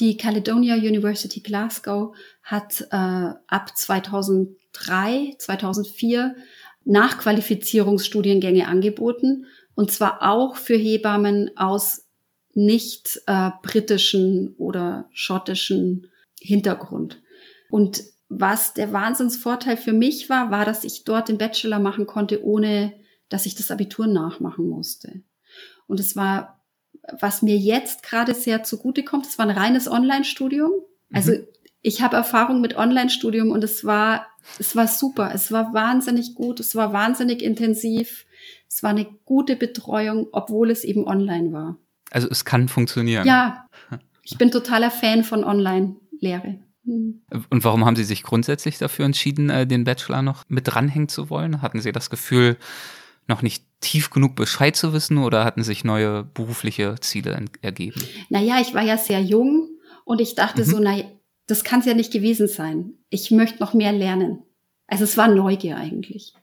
die 0.00 0.16
Caledonia 0.16 0.74
University 0.74 1.38
Glasgow 1.38 2.16
hat 2.42 2.80
äh, 2.90 2.96
ab 2.96 3.76
2003, 4.76 5.36
2004 5.38 6.36
Nachqualifizierungsstudiengänge 6.84 8.68
angeboten 8.68 9.46
und 9.74 9.90
zwar 9.90 10.22
auch 10.22 10.56
für 10.56 10.76
Hebammen 10.76 11.56
aus 11.56 12.06
nicht 12.54 13.20
äh, 13.26 13.50
britischen 13.62 14.54
oder 14.56 15.08
schottischen 15.12 16.10
Hintergrund. 16.40 17.20
Und 17.70 18.02
was 18.28 18.72
der 18.74 18.92
Wahnsinnsvorteil 18.92 19.76
für 19.76 19.92
mich 19.92 20.30
war, 20.30 20.50
war, 20.50 20.64
dass 20.64 20.84
ich 20.84 21.04
dort 21.04 21.28
den 21.28 21.38
Bachelor 21.38 21.78
machen 21.78 22.06
konnte, 22.06 22.42
ohne 22.44 22.94
dass 23.28 23.46
ich 23.46 23.54
das 23.54 23.70
Abitur 23.70 24.06
nachmachen 24.06 24.68
musste. 24.68 25.22
Und 25.86 26.00
es 26.00 26.16
war, 26.16 26.64
was 27.20 27.42
mir 27.42 27.56
jetzt 27.56 28.02
gerade 28.02 28.34
sehr 28.34 28.62
zugute 28.62 29.04
kommt, 29.04 29.26
es 29.26 29.38
war 29.38 29.46
ein 29.46 29.56
reines 29.56 29.88
Online-Studium. 29.88 30.72
Also 31.12 31.32
mhm. 31.32 31.46
ich 31.82 32.02
habe 32.02 32.16
Erfahrung 32.16 32.60
mit 32.60 32.76
Online-Studium 32.76 33.50
und 33.50 33.62
es 33.62 33.84
war, 33.84 34.26
es 34.58 34.76
war 34.76 34.88
super. 34.88 35.32
Es 35.34 35.52
war 35.52 35.74
wahnsinnig 35.74 36.34
gut. 36.34 36.60
Es 36.60 36.74
war 36.74 36.92
wahnsinnig 36.92 37.42
intensiv. 37.42 38.26
Es 38.68 38.82
war 38.82 38.90
eine 38.90 39.06
gute 39.24 39.56
Betreuung, 39.56 40.28
obwohl 40.32 40.70
es 40.70 40.84
eben 40.84 41.06
online 41.06 41.52
war. 41.52 41.76
Also 42.10 42.28
es 42.30 42.44
kann 42.44 42.68
funktionieren. 42.68 43.26
Ja, 43.26 43.66
ich 44.22 44.38
bin 44.38 44.50
totaler 44.50 44.90
Fan 44.90 45.24
von 45.24 45.44
Online-Lehre. 45.44 46.58
Mhm. 46.84 47.22
Und 47.50 47.64
warum 47.64 47.84
haben 47.84 47.96
Sie 47.96 48.04
sich 48.04 48.22
grundsätzlich 48.22 48.78
dafür 48.78 49.04
entschieden, 49.04 49.50
äh, 49.50 49.66
den 49.66 49.84
Bachelor 49.84 50.22
noch 50.22 50.44
mit 50.48 50.68
dranhängen 50.68 51.08
zu 51.08 51.30
wollen? 51.30 51.62
Hatten 51.62 51.80
Sie 51.80 51.92
das 51.92 52.10
Gefühl, 52.10 52.56
noch 53.28 53.42
nicht 53.42 53.64
tief 53.80 54.10
genug 54.10 54.36
Bescheid 54.36 54.76
zu 54.76 54.92
wissen 54.92 55.18
oder 55.18 55.44
hatten 55.44 55.62
sich 55.62 55.84
neue 55.84 56.24
berufliche 56.24 56.94
Ziele 57.00 57.44
ergeben? 57.60 58.00
Naja, 58.28 58.60
ich 58.60 58.72
war 58.72 58.82
ja 58.82 58.96
sehr 58.96 59.20
jung 59.20 59.68
und 60.04 60.20
ich 60.20 60.34
dachte 60.34 60.62
mhm. 60.62 60.66
so, 60.66 60.78
na, 60.78 60.96
das 61.46 61.64
kann 61.64 61.80
es 61.80 61.86
ja 61.86 61.94
nicht 61.94 62.12
gewesen 62.12 62.48
sein. 62.48 62.94
Ich 63.10 63.30
möchte 63.30 63.60
noch 63.60 63.74
mehr 63.74 63.92
lernen. 63.92 64.42
Also 64.86 65.04
es 65.04 65.16
war 65.16 65.28
Neugier 65.28 65.76
eigentlich. 65.76 66.34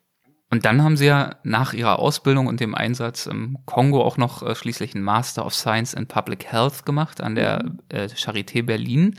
Und 0.53 0.65
dann 0.65 0.83
haben 0.83 0.97
sie 0.97 1.07
ja 1.07 1.37
nach 1.41 1.73
ihrer 1.73 1.97
Ausbildung 1.97 2.45
und 2.45 2.59
dem 2.59 2.75
Einsatz 2.75 3.25
im 3.25 3.57
Kongo 3.65 4.03
auch 4.03 4.17
noch 4.17 4.43
äh, 4.43 4.53
schließlich 4.53 4.93
einen 4.93 5.03
Master 5.03 5.47
of 5.47 5.55
Science 5.55 5.95
in 5.95 6.05
Public 6.05 6.45
Health 6.45 6.85
gemacht 6.85 7.21
an 7.21 7.33
der 7.33 7.63
mhm. 7.63 7.79
äh, 7.89 8.05
Charité 8.05 8.61
Berlin 8.61 9.15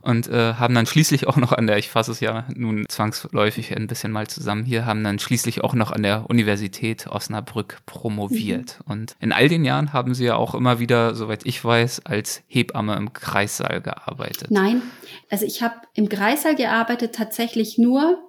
und 0.00 0.28
äh, 0.28 0.54
haben 0.54 0.76
dann 0.76 0.86
schließlich 0.86 1.26
auch 1.26 1.38
noch 1.38 1.50
an 1.50 1.66
der, 1.66 1.78
ich 1.78 1.90
fasse 1.90 2.12
es 2.12 2.20
ja 2.20 2.44
nun 2.54 2.84
zwangsläufig 2.88 3.76
ein 3.76 3.88
bisschen 3.88 4.12
mal 4.12 4.28
zusammen 4.28 4.64
hier, 4.64 4.86
haben 4.86 5.02
dann 5.02 5.18
schließlich 5.18 5.64
auch 5.64 5.74
noch 5.74 5.90
an 5.90 6.04
der 6.04 6.30
Universität 6.30 7.08
Osnabrück 7.08 7.78
promoviert. 7.84 8.78
Mhm. 8.86 8.92
Und 8.92 9.16
in 9.18 9.32
all 9.32 9.48
den 9.48 9.64
Jahren 9.64 9.92
haben 9.92 10.14
sie 10.14 10.26
ja 10.26 10.36
auch 10.36 10.54
immer 10.54 10.78
wieder, 10.78 11.16
soweit 11.16 11.44
ich 11.46 11.64
weiß, 11.64 12.06
als 12.06 12.44
Hebamme 12.46 12.94
im 12.94 13.12
Kreissaal 13.12 13.80
gearbeitet. 13.80 14.52
Nein, 14.52 14.82
also 15.30 15.44
ich 15.46 15.64
habe 15.64 15.74
im 15.94 16.08
Kreissaal 16.08 16.54
gearbeitet 16.54 17.16
tatsächlich 17.16 17.76
nur 17.76 18.22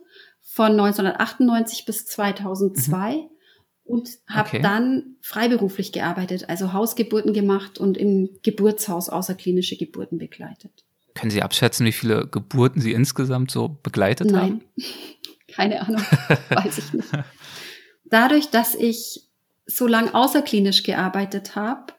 von 0.57 0.71
1998 0.71 1.85
bis 1.85 2.07
2002 2.07 3.13
mhm. 3.13 3.21
und 3.83 4.09
habe 4.27 4.49
okay. 4.49 4.61
dann 4.63 5.15
freiberuflich 5.21 5.91
gearbeitet, 5.91 6.49
also 6.49 6.73
Hausgeburten 6.73 7.31
gemacht 7.31 7.77
und 7.77 7.95
im 7.95 8.31
Geburtshaus 8.41 9.07
außerklinische 9.07 9.77
Geburten 9.77 10.17
begleitet. 10.17 10.83
Können 11.13 11.29
Sie 11.29 11.43
abschätzen, 11.43 11.85
wie 11.85 11.91
viele 11.91 12.27
Geburten 12.27 12.81
Sie 12.81 12.91
insgesamt 12.91 13.51
so 13.51 13.67
begleitet 13.83 14.31
Nein. 14.31 14.41
haben? 14.41 14.63
Nein, 14.75 14.85
keine 15.47 15.81
Ahnung, 15.81 16.01
weiß 16.49 16.79
ich 16.79 16.93
nicht. 16.93 17.09
Dadurch, 18.05 18.49
dass 18.49 18.73
ich 18.73 19.27
so 19.67 19.85
lang 19.85 20.11
außerklinisch 20.11 20.81
gearbeitet 20.81 21.55
habe, 21.55 21.93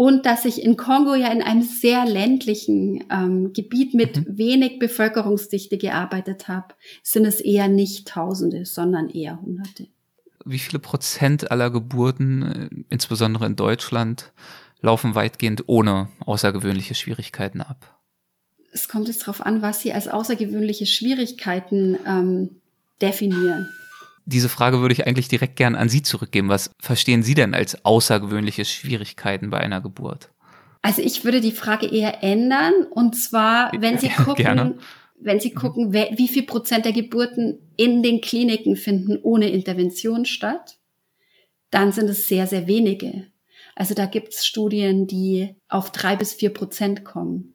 und 0.00 0.24
dass 0.24 0.46
ich 0.46 0.62
in 0.62 0.78
Kongo 0.78 1.14
ja 1.14 1.30
in 1.30 1.42
einem 1.42 1.60
sehr 1.60 2.06
ländlichen 2.06 3.04
ähm, 3.10 3.52
Gebiet 3.52 3.92
mit 3.92 4.16
mhm. 4.16 4.38
wenig 4.38 4.78
Bevölkerungsdichte 4.78 5.76
gearbeitet 5.76 6.48
habe, 6.48 6.68
sind 7.02 7.26
es 7.26 7.38
eher 7.38 7.68
nicht 7.68 8.08
Tausende, 8.08 8.64
sondern 8.64 9.10
eher 9.10 9.42
Hunderte. 9.42 9.88
Wie 10.46 10.58
viele 10.58 10.78
Prozent 10.78 11.50
aller 11.50 11.68
Geburten, 11.68 12.42
äh, 12.42 12.84
insbesondere 12.88 13.44
in 13.44 13.56
Deutschland, 13.56 14.32
laufen 14.80 15.14
weitgehend 15.14 15.64
ohne 15.66 16.08
außergewöhnliche 16.20 16.94
Schwierigkeiten 16.94 17.60
ab? 17.60 18.00
Es 18.72 18.88
kommt 18.88 19.08
jetzt 19.08 19.20
darauf 19.20 19.44
an, 19.44 19.60
was 19.60 19.82
Sie 19.82 19.92
als 19.92 20.08
außergewöhnliche 20.08 20.86
Schwierigkeiten 20.86 21.98
ähm, 22.06 22.62
definieren. 23.02 23.68
Diese 24.30 24.48
Frage 24.48 24.80
würde 24.80 24.92
ich 24.92 25.08
eigentlich 25.08 25.26
direkt 25.26 25.56
gern 25.56 25.74
an 25.74 25.88
Sie 25.88 26.02
zurückgeben. 26.02 26.48
Was 26.48 26.70
verstehen 26.78 27.24
Sie 27.24 27.34
denn 27.34 27.52
als 27.52 27.84
außergewöhnliche 27.84 28.64
Schwierigkeiten 28.64 29.50
bei 29.50 29.58
einer 29.58 29.80
Geburt? 29.80 30.30
Also 30.82 31.02
ich 31.02 31.24
würde 31.24 31.40
die 31.40 31.50
Frage 31.50 31.86
eher 31.86 32.22
ändern 32.22 32.72
und 32.90 33.16
zwar, 33.16 33.72
wenn 33.76 33.98
Sie 33.98 34.08
gucken, 34.24 34.36
Gerne. 34.36 34.78
wenn 35.18 35.40
Sie 35.40 35.50
gucken, 35.50 35.92
wie 35.92 36.28
viel 36.28 36.44
Prozent 36.44 36.84
der 36.84 36.92
Geburten 36.92 37.58
in 37.76 38.04
den 38.04 38.20
Kliniken 38.20 38.76
finden 38.76 39.18
ohne 39.20 39.50
Intervention 39.50 40.24
statt, 40.24 40.78
dann 41.72 41.90
sind 41.90 42.08
es 42.08 42.28
sehr, 42.28 42.46
sehr 42.46 42.68
wenige. 42.68 43.26
Also 43.74 43.94
da 43.94 44.06
gibt 44.06 44.32
es 44.32 44.46
Studien, 44.46 45.08
die 45.08 45.56
auf 45.68 45.90
drei 45.90 46.14
bis 46.14 46.34
vier 46.34 46.50
Prozent 46.50 47.04
kommen, 47.04 47.54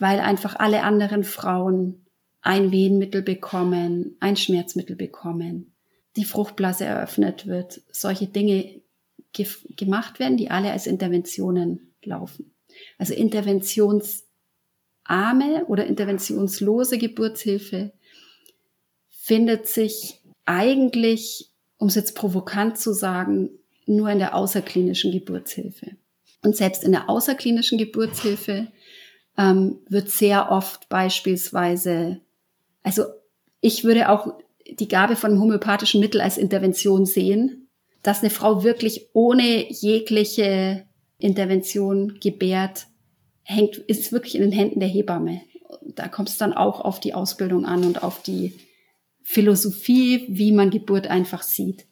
weil 0.00 0.18
einfach 0.18 0.56
alle 0.56 0.82
anderen 0.82 1.22
Frauen 1.22 2.06
ein 2.40 2.72
Wehenmittel 2.72 3.22
bekommen, 3.22 4.16
ein 4.18 4.36
Schmerzmittel 4.36 4.96
bekommen 4.96 5.74
die 6.18 6.24
Fruchtblase 6.24 6.84
eröffnet 6.84 7.46
wird, 7.46 7.80
solche 7.90 8.26
Dinge 8.26 8.82
ge 9.32 9.46
gemacht 9.76 10.18
werden, 10.18 10.36
die 10.36 10.50
alle 10.50 10.72
als 10.72 10.86
Interventionen 10.86 11.94
laufen. 12.02 12.52
Also 12.98 13.14
interventionsarme 13.14 14.26
oder 15.66 15.86
interventionslose 15.86 16.98
Geburtshilfe 16.98 17.92
findet 19.08 19.68
sich 19.68 20.20
eigentlich, 20.44 21.50
um 21.76 21.88
es 21.88 21.94
jetzt 21.94 22.14
provokant 22.14 22.78
zu 22.78 22.92
sagen, 22.92 23.50
nur 23.86 24.10
in 24.10 24.18
der 24.18 24.34
außerklinischen 24.34 25.12
Geburtshilfe. 25.12 25.96
Und 26.42 26.56
selbst 26.56 26.84
in 26.84 26.92
der 26.92 27.08
außerklinischen 27.08 27.78
Geburtshilfe 27.78 28.68
ähm, 29.36 29.78
wird 29.88 30.10
sehr 30.10 30.50
oft 30.50 30.88
beispielsweise, 30.88 32.20
also 32.82 33.04
ich 33.60 33.84
würde 33.84 34.08
auch 34.08 34.34
die 34.70 34.88
Gabe 34.88 35.16
von 35.16 35.40
homöopathischen 35.40 36.00
Mittel 36.00 36.20
als 36.20 36.38
Intervention 36.38 37.06
sehen, 37.06 37.68
dass 38.02 38.20
eine 38.20 38.30
Frau 38.30 38.62
wirklich 38.62 39.08
ohne 39.12 39.70
jegliche 39.70 40.84
Intervention 41.18 42.18
gebärt, 42.20 42.86
hängt, 43.42 43.76
ist 43.76 44.12
wirklich 44.12 44.34
in 44.34 44.42
den 44.42 44.52
Händen 44.52 44.80
der 44.80 44.88
Hebamme. 44.88 45.42
Da 45.94 46.08
kommt 46.08 46.28
es 46.28 46.38
dann 46.38 46.52
auch 46.52 46.80
auf 46.80 47.00
die 47.00 47.14
Ausbildung 47.14 47.64
an 47.64 47.84
und 47.84 48.02
auf 48.02 48.22
die 48.22 48.54
Philosophie, 49.22 50.24
wie 50.28 50.52
man 50.52 50.70
Geburt 50.70 51.08
einfach 51.08 51.42
sieht. 51.42 51.86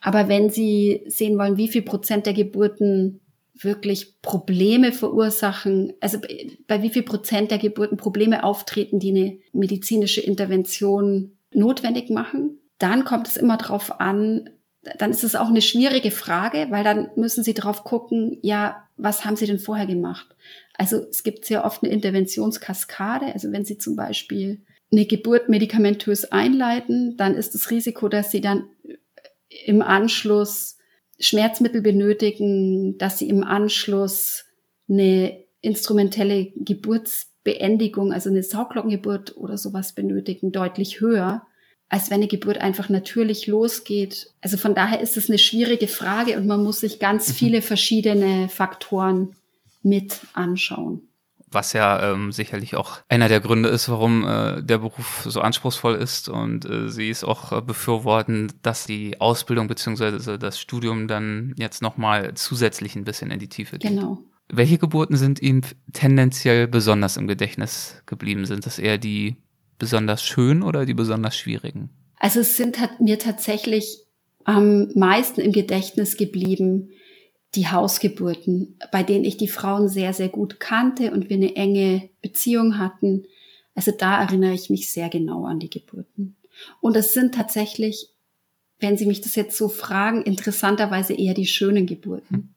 Aber 0.00 0.28
wenn 0.28 0.50
Sie 0.50 1.02
sehen 1.06 1.38
wollen, 1.38 1.56
wie 1.56 1.68
viel 1.68 1.82
Prozent 1.82 2.26
der 2.26 2.34
Geburten 2.34 3.20
wirklich 3.54 4.20
Probleme 4.20 4.92
verursachen, 4.92 5.92
also 6.00 6.18
bei 6.66 6.82
wie 6.82 6.90
viel 6.90 7.02
Prozent 7.02 7.50
der 7.50 7.58
Geburten 7.58 7.96
Probleme 7.96 8.44
auftreten, 8.44 8.98
die 8.98 9.10
eine 9.10 9.38
medizinische 9.52 10.20
Intervention 10.20 11.36
notwendig 11.54 12.10
machen. 12.10 12.58
Dann 12.78 13.04
kommt 13.04 13.28
es 13.28 13.36
immer 13.36 13.56
darauf 13.56 14.00
an, 14.00 14.50
dann 14.98 15.10
ist 15.10 15.22
es 15.22 15.36
auch 15.36 15.48
eine 15.48 15.62
schwierige 15.62 16.10
Frage, 16.10 16.66
weil 16.70 16.82
dann 16.82 17.10
müssen 17.14 17.44
Sie 17.44 17.54
drauf 17.54 17.84
gucken, 17.84 18.38
ja, 18.42 18.88
was 18.96 19.24
haben 19.24 19.36
Sie 19.36 19.46
denn 19.46 19.60
vorher 19.60 19.86
gemacht? 19.86 20.34
Also 20.76 21.06
es 21.08 21.22
gibt 21.22 21.44
sehr 21.44 21.64
oft 21.64 21.82
eine 21.82 21.92
Interventionskaskade. 21.92 23.26
Also 23.32 23.52
wenn 23.52 23.64
Sie 23.64 23.78
zum 23.78 23.94
Beispiel 23.94 24.62
eine 24.90 25.06
Geburt 25.06 25.48
medikamentös 25.48 26.32
einleiten, 26.32 27.16
dann 27.16 27.34
ist 27.34 27.54
das 27.54 27.70
Risiko, 27.70 28.08
dass 28.08 28.30
Sie 28.30 28.40
dann 28.40 28.64
im 29.66 29.82
Anschluss 29.82 30.76
Schmerzmittel 31.22 31.82
benötigen, 31.82 32.98
dass 32.98 33.18
sie 33.18 33.28
im 33.28 33.44
Anschluss 33.44 34.44
eine 34.88 35.44
instrumentelle 35.60 36.52
Geburtsbeendigung, 37.44 38.12
also 38.12 38.30
eine 38.30 38.42
Sauglockengeburt 38.42 39.36
oder 39.36 39.58
sowas 39.58 39.92
benötigen, 39.92 40.52
deutlich 40.52 41.00
höher, 41.00 41.42
als 41.88 42.10
wenn 42.10 42.18
eine 42.18 42.28
Geburt 42.28 42.58
einfach 42.58 42.88
natürlich 42.88 43.46
losgeht. 43.46 44.32
Also 44.40 44.56
von 44.56 44.74
daher 44.74 45.00
ist 45.00 45.16
es 45.16 45.28
eine 45.28 45.38
schwierige 45.38 45.88
Frage 45.88 46.36
und 46.36 46.46
man 46.46 46.62
muss 46.62 46.80
sich 46.80 46.98
ganz 46.98 47.28
mhm. 47.28 47.32
viele 47.34 47.62
verschiedene 47.62 48.48
Faktoren 48.48 49.34
mit 49.82 50.20
anschauen 50.32 51.08
was 51.54 51.74
ja 51.74 52.12
ähm, 52.12 52.32
sicherlich 52.32 52.76
auch 52.76 53.00
einer 53.10 53.28
der 53.28 53.40
Gründe 53.40 53.68
ist, 53.68 53.90
warum 53.90 54.26
äh, 54.26 54.62
der 54.62 54.78
Beruf 54.78 55.26
so 55.28 55.42
anspruchsvoll 55.42 55.96
ist. 55.96 56.30
Und 56.30 56.64
äh, 56.64 56.88
sie 56.88 57.10
ist 57.10 57.24
auch 57.24 57.52
äh, 57.52 57.60
befürworten, 57.60 58.50
dass 58.62 58.86
die 58.86 59.20
Ausbildung 59.20 59.68
beziehungsweise 59.68 60.38
das 60.38 60.58
Studium 60.58 61.08
dann 61.08 61.54
jetzt 61.58 61.82
nochmal 61.82 62.32
zusätzlich 62.32 62.96
ein 62.96 63.04
bisschen 63.04 63.30
in 63.30 63.38
die 63.38 63.50
Tiefe 63.50 63.76
geht. 63.76 63.90
Genau. 63.90 64.24
Welche 64.48 64.78
Geburten 64.78 65.16
sind 65.16 65.40
Ihnen 65.40 65.62
tendenziell 65.92 66.68
besonders 66.68 67.16
im 67.16 67.26
Gedächtnis 67.26 68.02
geblieben? 68.06 68.44
Sind 68.44 68.66
das 68.66 68.78
eher 68.78 68.98
die 68.98 69.36
besonders 69.78 70.22
schönen 70.22 70.62
oder 70.62 70.84
die 70.86 70.94
besonders 70.94 71.36
schwierigen? 71.36 71.90
Also 72.18 72.40
es 72.40 72.56
sind 72.56 72.78
mir 73.00 73.18
tatsächlich 73.18 74.04
am 74.44 74.92
meisten 74.94 75.40
im 75.40 75.52
Gedächtnis 75.52 76.16
geblieben 76.16 76.90
die 77.54 77.68
Hausgeburten, 77.68 78.78
bei 78.90 79.02
denen 79.02 79.24
ich 79.24 79.36
die 79.36 79.48
Frauen 79.48 79.88
sehr, 79.88 80.14
sehr 80.14 80.28
gut 80.28 80.58
kannte 80.58 81.12
und 81.12 81.28
wir 81.28 81.36
eine 81.36 81.54
enge 81.54 82.08
Beziehung 82.22 82.78
hatten. 82.78 83.26
Also 83.74 83.90
da 83.90 84.22
erinnere 84.22 84.54
ich 84.54 84.70
mich 84.70 84.90
sehr 84.90 85.08
genau 85.08 85.44
an 85.44 85.58
die 85.58 85.68
Geburten. 85.68 86.36
Und 86.80 86.96
es 86.96 87.12
sind 87.12 87.34
tatsächlich, 87.34 88.08
wenn 88.78 88.96
Sie 88.96 89.06
mich 89.06 89.20
das 89.20 89.34
jetzt 89.34 89.56
so 89.56 89.68
fragen, 89.68 90.22
interessanterweise 90.22 91.12
eher 91.12 91.34
die 91.34 91.46
schönen 91.46 91.86
Geburten. 91.86 92.54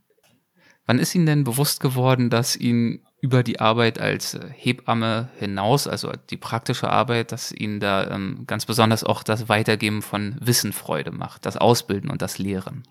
Wann 0.85 0.99
ist 0.99 1.15
Ihnen 1.15 1.25
denn 1.25 1.43
bewusst 1.43 1.79
geworden, 1.79 2.29
dass 2.29 2.55
Ihnen 2.55 3.05
über 3.21 3.41
die 3.41 3.59
Arbeit 3.59 3.99
als 3.99 4.37
Hebamme 4.53 5.29
hinaus, 5.39 5.87
also 5.87 6.11
die 6.29 6.37
praktische 6.37 6.89
Arbeit, 6.89 7.31
dass 7.31 7.51
Ihnen 7.51 7.79
da 7.79 8.11
ähm, 8.11 8.43
ganz 8.45 8.65
besonders 8.65 9.03
auch 9.03 9.23
das 9.23 9.49
Weitergeben 9.49 10.03
von 10.03 10.35
Wissen 10.39 10.73
Freude 10.73 11.11
macht, 11.11 11.45
das 11.45 11.57
Ausbilden 11.57 12.11
und 12.11 12.21
das 12.21 12.37
Lehren? 12.37 12.83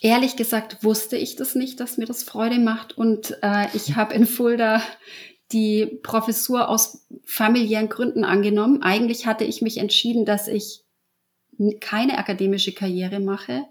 Ehrlich 0.00 0.36
gesagt 0.36 0.82
wusste 0.82 1.16
ich 1.16 1.36
das 1.36 1.54
nicht, 1.54 1.80
dass 1.80 1.98
mir 1.98 2.06
das 2.06 2.22
Freude 2.22 2.58
macht. 2.58 2.96
Und 2.96 3.36
äh, 3.42 3.66
ich 3.74 3.96
habe 3.96 4.14
in 4.14 4.26
Fulda 4.26 4.82
die 5.52 5.86
Professur 6.02 6.68
aus 6.68 7.06
familiären 7.24 7.88
Gründen 7.88 8.24
angenommen. 8.24 8.82
Eigentlich 8.82 9.26
hatte 9.26 9.44
ich 9.44 9.62
mich 9.62 9.78
entschieden, 9.78 10.24
dass 10.24 10.48
ich 10.48 10.84
keine 11.80 12.18
akademische 12.18 12.72
Karriere 12.72 13.20
mache. 13.20 13.64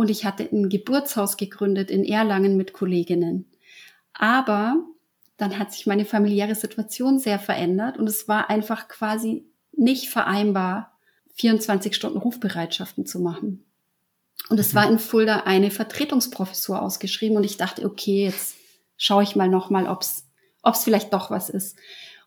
Und 0.00 0.08
ich 0.08 0.24
hatte 0.24 0.48
ein 0.50 0.70
Geburtshaus 0.70 1.36
gegründet 1.36 1.90
in 1.90 2.06
Erlangen 2.06 2.56
mit 2.56 2.72
Kolleginnen. 2.72 3.44
Aber 4.14 4.82
dann 5.36 5.58
hat 5.58 5.74
sich 5.74 5.86
meine 5.86 6.06
familiäre 6.06 6.54
Situation 6.54 7.18
sehr 7.18 7.38
verändert 7.38 7.98
und 7.98 8.08
es 8.08 8.26
war 8.26 8.48
einfach 8.48 8.88
quasi 8.88 9.44
nicht 9.72 10.08
vereinbar, 10.08 10.98
24 11.34 11.94
Stunden 11.94 12.16
Rufbereitschaften 12.16 13.04
zu 13.04 13.20
machen. 13.20 13.66
Und 14.48 14.58
es 14.58 14.74
war 14.74 14.88
in 14.90 14.98
Fulda 14.98 15.40
eine 15.40 15.70
Vertretungsprofessur 15.70 16.80
ausgeschrieben 16.80 17.36
und 17.36 17.44
ich 17.44 17.58
dachte, 17.58 17.84
okay, 17.84 18.24
jetzt 18.24 18.56
schaue 18.96 19.22
ich 19.22 19.36
mal 19.36 19.50
nochmal, 19.50 19.86
ob 19.86 20.00
es 20.00 20.82
vielleicht 20.82 21.12
doch 21.12 21.30
was 21.30 21.50
ist. 21.50 21.76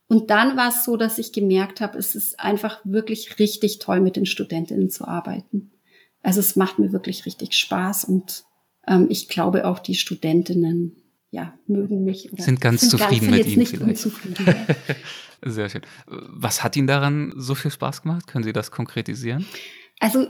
Und 0.07 0.29
dann 0.29 0.55
war 0.57 0.69
es 0.69 0.83
so, 0.83 0.95
dass 0.95 1.17
ich 1.17 1.33
gemerkt 1.33 1.81
habe, 1.81 1.97
es 1.97 2.13
ist 2.13 2.39
einfach 2.39 2.81
wirklich 2.83 3.39
richtig 3.39 3.79
toll, 3.79 3.99
mit 3.99 4.15
den 4.15 4.27
Studentinnen 4.27 4.91
zu 4.91 5.07
arbeiten. 5.07 5.71
Also 6.23 6.39
es 6.39 6.55
macht 6.55 6.79
mir 6.79 6.91
wirklich 6.91 7.25
richtig 7.25 7.53
Spaß 7.53 8.05
und 8.05 8.45
ähm, 8.87 9.07
ich 9.09 9.29
glaube 9.29 9.67
auch 9.67 9.79
die 9.79 9.95
Studentinnen 9.95 10.95
ja, 11.33 11.57
mögen 11.65 12.03
mich. 12.03 12.31
Oder 12.31 12.43
sind 12.43 12.61
ganz 12.61 12.81
sind 12.81 12.91
zufrieden 12.91 13.31
ganz, 13.31 13.37
mit 13.39 13.47
Ihnen 13.47 13.65
vielleicht. 13.65 14.07
Sehr 15.41 15.67
schön. 15.67 15.81
Was 16.05 16.63
hat 16.63 16.77
Ihnen 16.77 16.85
daran 16.85 17.33
so 17.35 17.55
viel 17.55 17.71
Spaß 17.71 18.03
gemacht? 18.03 18.27
Können 18.27 18.43
Sie 18.43 18.53
das 18.53 18.69
konkretisieren? 18.69 19.45
Also 19.99 20.27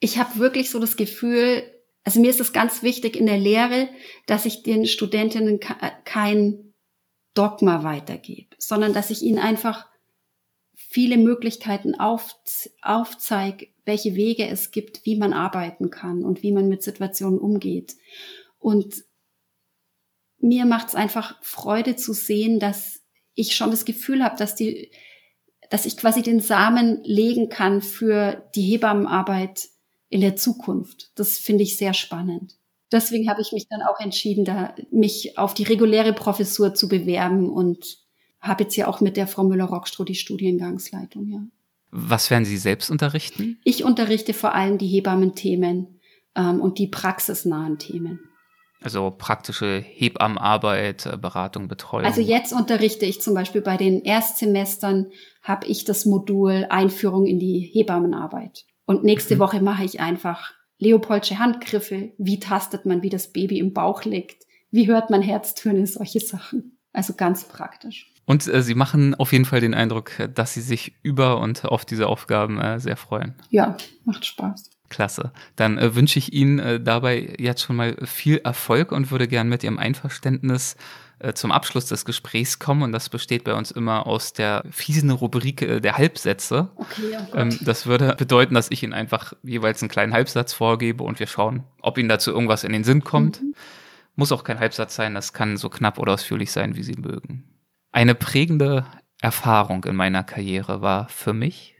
ich 0.00 0.18
habe 0.18 0.38
wirklich 0.38 0.70
so 0.70 0.80
das 0.80 0.96
Gefühl, 0.96 1.62
also 2.02 2.20
mir 2.20 2.30
ist 2.30 2.40
es 2.40 2.54
ganz 2.54 2.82
wichtig 2.82 3.14
in 3.14 3.26
der 3.26 3.36
Lehre, 3.36 3.90
dass 4.26 4.46
ich 4.46 4.62
den 4.62 4.86
Studentinnen 4.86 5.60
kein 6.06 6.72
Dogma 7.34 7.84
weitergebe, 7.84 8.56
sondern 8.58 8.94
dass 8.94 9.10
ich 9.10 9.22
ihnen 9.22 9.38
einfach 9.38 9.86
viele 10.74 11.18
Möglichkeiten 11.18 11.94
auf, 11.94 12.34
aufzeige, 12.80 13.68
welche 13.88 14.14
Wege 14.14 14.46
es 14.46 14.70
gibt, 14.70 15.04
wie 15.04 15.16
man 15.16 15.32
arbeiten 15.32 15.90
kann 15.90 16.24
und 16.24 16.44
wie 16.44 16.52
man 16.52 16.68
mit 16.68 16.84
Situationen 16.84 17.40
umgeht. 17.40 17.96
Und 18.60 19.02
mir 20.38 20.64
macht 20.66 20.88
es 20.88 20.94
einfach 20.94 21.42
Freude 21.42 21.96
zu 21.96 22.12
sehen, 22.12 22.60
dass 22.60 23.02
ich 23.34 23.56
schon 23.56 23.72
das 23.72 23.84
Gefühl 23.84 24.22
habe, 24.22 24.36
dass 24.36 24.54
die, 24.54 24.92
dass 25.70 25.86
ich 25.86 25.96
quasi 25.96 26.22
den 26.22 26.40
Samen 26.40 27.02
legen 27.02 27.48
kann 27.48 27.82
für 27.82 28.48
die 28.54 28.62
Hebammenarbeit 28.62 29.68
in 30.08 30.20
der 30.20 30.36
Zukunft. 30.36 31.10
Das 31.16 31.38
finde 31.38 31.64
ich 31.64 31.76
sehr 31.76 31.94
spannend. 31.94 32.56
Deswegen 32.90 33.28
habe 33.28 33.42
ich 33.42 33.52
mich 33.52 33.68
dann 33.68 33.82
auch 33.82 34.00
entschieden, 34.00 34.44
da 34.44 34.74
mich 34.90 35.36
auf 35.36 35.52
die 35.52 35.64
reguläre 35.64 36.12
Professur 36.12 36.74
zu 36.74 36.88
bewerben 36.88 37.50
und 37.50 37.98
habe 38.40 38.64
jetzt 38.64 38.76
ja 38.76 38.86
auch 38.86 39.00
mit 39.00 39.16
der 39.16 39.26
Frau 39.26 39.44
Müller-Rockstroh 39.44 40.04
die 40.04 40.14
Studiengangsleitung, 40.14 41.28
ja. 41.28 41.42
Was 41.90 42.30
werden 42.30 42.44
Sie 42.44 42.58
selbst 42.58 42.90
unterrichten? 42.90 43.58
Ich 43.64 43.84
unterrichte 43.84 44.34
vor 44.34 44.54
allem 44.54 44.78
die 44.78 44.86
Hebammenthemen 44.88 46.00
ähm, 46.34 46.60
und 46.60 46.78
die 46.78 46.86
praxisnahen 46.86 47.78
Themen. 47.78 48.20
Also 48.80 49.10
praktische 49.10 49.82
Hebammenarbeit, 49.84 51.06
äh, 51.06 51.16
Beratung, 51.16 51.66
Betreuung. 51.66 52.04
Also 52.04 52.20
jetzt 52.20 52.52
unterrichte 52.52 53.06
ich 53.06 53.20
zum 53.20 53.34
Beispiel 53.34 53.60
bei 53.60 53.76
den 53.76 54.02
Erstsemestern, 54.02 55.06
habe 55.42 55.66
ich 55.66 55.84
das 55.84 56.04
Modul 56.04 56.66
Einführung 56.70 57.26
in 57.26 57.40
die 57.40 57.58
Hebammenarbeit. 57.58 58.64
Und 58.84 59.02
nächste 59.02 59.34
mhm. 59.34 59.40
Woche 59.40 59.60
mache 59.60 59.84
ich 59.84 60.00
einfach 60.00 60.52
Leopoldsche 60.78 61.38
Handgriffe. 61.38 62.12
Wie 62.18 62.38
tastet 62.38 62.86
man, 62.86 63.02
wie 63.02 63.10
das 63.10 63.32
Baby 63.32 63.58
im 63.58 63.72
Bauch 63.72 64.04
liegt? 64.04 64.44
Wie 64.70 64.86
hört 64.86 65.10
man 65.10 65.22
Herztöne? 65.22 65.86
Solche 65.86 66.20
Sachen. 66.20 66.78
Also 66.92 67.14
ganz 67.14 67.44
praktisch. 67.44 68.12
Und 68.28 68.46
äh, 68.46 68.62
Sie 68.62 68.74
machen 68.74 69.14
auf 69.14 69.32
jeden 69.32 69.46
Fall 69.46 69.62
den 69.62 69.72
Eindruck, 69.72 70.10
dass 70.34 70.52
Sie 70.52 70.60
sich 70.60 70.92
über 71.02 71.40
und 71.40 71.64
auf 71.64 71.86
diese 71.86 72.08
Aufgaben 72.08 72.60
äh, 72.60 72.78
sehr 72.78 72.98
freuen. 72.98 73.34
Ja, 73.48 73.78
macht 74.04 74.26
Spaß. 74.26 74.68
Klasse. 74.90 75.32
Dann 75.56 75.78
äh, 75.78 75.94
wünsche 75.94 76.18
ich 76.18 76.34
Ihnen 76.34 76.58
äh, 76.58 76.78
dabei 76.78 77.36
jetzt 77.38 77.62
schon 77.62 77.76
mal 77.76 77.96
viel 78.04 78.36
Erfolg 78.44 78.92
und 78.92 79.10
würde 79.10 79.28
gern 79.28 79.48
mit 79.48 79.64
Ihrem 79.64 79.78
Einverständnis 79.78 80.76
äh, 81.20 81.32
zum 81.32 81.50
Abschluss 81.50 81.86
des 81.86 82.04
Gesprächs 82.04 82.58
kommen 82.58 82.82
und 82.82 82.92
das 82.92 83.08
besteht 83.08 83.44
bei 83.44 83.54
uns 83.54 83.70
immer 83.70 84.06
aus 84.06 84.34
der 84.34 84.62
fiesen 84.70 85.08
Rubrik 85.08 85.62
äh, 85.62 85.80
der 85.80 85.96
Halbsätze. 85.96 86.68
Okay, 86.76 87.16
oh 87.32 87.34
ähm, 87.34 87.58
das 87.62 87.86
würde 87.86 88.14
bedeuten, 88.14 88.52
dass 88.52 88.70
ich 88.70 88.82
Ihnen 88.82 88.92
einfach 88.92 89.32
jeweils 89.42 89.80
einen 89.80 89.88
kleinen 89.88 90.12
Halbsatz 90.12 90.52
vorgebe 90.52 91.02
und 91.02 91.18
wir 91.18 91.28
schauen, 91.28 91.64
ob 91.80 91.96
Ihnen 91.96 92.10
dazu 92.10 92.30
irgendwas 92.30 92.62
in 92.62 92.72
den 92.74 92.84
Sinn 92.84 93.04
kommt. 93.04 93.40
Mhm. 93.40 93.54
Muss 94.16 94.32
auch 94.32 94.44
kein 94.44 94.60
Halbsatz 94.60 94.94
sein, 94.96 95.14
das 95.14 95.32
kann 95.32 95.56
so 95.56 95.70
knapp 95.70 95.98
oder 95.98 96.12
ausführlich 96.12 96.52
sein, 96.52 96.76
wie 96.76 96.82
Sie 96.82 96.96
mögen. 96.98 97.44
Eine 97.90 98.14
prägende 98.14 98.86
Erfahrung 99.20 99.84
in 99.84 99.96
meiner 99.96 100.22
Karriere 100.22 100.80
war 100.80 101.08
für 101.08 101.32
mich, 101.32 101.78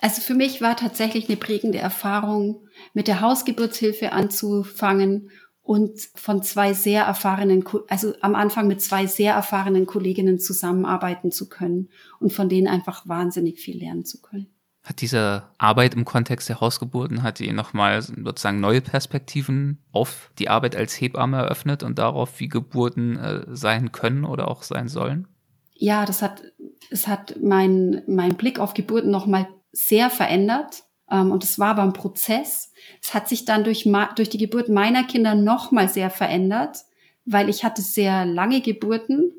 also 0.00 0.20
für 0.20 0.34
mich 0.34 0.60
war 0.60 0.76
tatsächlich 0.76 1.28
eine 1.28 1.36
prägende 1.36 1.78
Erfahrung, 1.78 2.68
mit 2.92 3.08
der 3.08 3.20
Hausgeburtshilfe 3.20 4.12
anzufangen 4.12 5.30
und 5.62 5.98
von 6.14 6.42
zwei 6.42 6.74
sehr 6.74 7.04
erfahrenen, 7.04 7.64
also 7.88 8.14
am 8.20 8.34
Anfang 8.34 8.68
mit 8.68 8.80
zwei 8.80 9.06
sehr 9.06 9.34
erfahrenen 9.34 9.86
Kolleginnen 9.86 10.38
zusammenarbeiten 10.38 11.32
zu 11.32 11.48
können 11.48 11.90
und 12.20 12.32
von 12.32 12.48
denen 12.48 12.68
einfach 12.68 13.08
wahnsinnig 13.08 13.58
viel 13.58 13.78
lernen 13.78 14.04
zu 14.04 14.20
können. 14.20 14.55
Hat 14.86 15.00
diese 15.00 15.42
Arbeit 15.58 15.94
im 15.94 16.04
Kontext 16.04 16.48
der 16.48 16.60
Hausgeburten, 16.60 17.24
hat 17.24 17.40
die 17.40 17.50
nochmal 17.50 18.00
sozusagen 18.00 18.60
neue 18.60 18.80
Perspektiven 18.80 19.82
auf 19.90 20.30
die 20.38 20.48
Arbeit 20.48 20.76
als 20.76 21.00
Hebamme 21.00 21.38
eröffnet 21.38 21.82
und 21.82 21.98
darauf, 21.98 22.38
wie 22.38 22.46
Geburten 22.46 23.16
äh, 23.16 23.42
sein 23.48 23.90
können 23.90 24.24
oder 24.24 24.46
auch 24.46 24.62
sein 24.62 24.86
sollen? 24.86 25.26
Ja, 25.74 26.06
das 26.06 26.22
hat, 26.22 26.44
es 26.88 27.08
hat 27.08 27.34
mein, 27.42 28.04
mein 28.06 28.36
Blick 28.36 28.60
auf 28.60 28.74
Geburten 28.74 29.10
nochmal 29.10 29.48
sehr 29.72 30.08
verändert. 30.08 30.84
Ähm, 31.10 31.32
und 31.32 31.42
es 31.42 31.58
war 31.58 31.70
aber 31.70 31.82
ein 31.82 31.92
Prozess. 31.92 32.72
Es 33.02 33.12
hat 33.12 33.28
sich 33.28 33.44
dann 33.44 33.64
durch, 33.64 33.90
durch 34.14 34.28
die 34.28 34.38
Geburt 34.38 34.68
meiner 34.68 35.02
Kinder 35.02 35.34
nochmal 35.34 35.88
sehr 35.88 36.10
verändert, 36.10 36.78
weil 37.24 37.48
ich 37.48 37.64
hatte 37.64 37.82
sehr 37.82 38.24
lange 38.24 38.60
Geburten. 38.60 39.32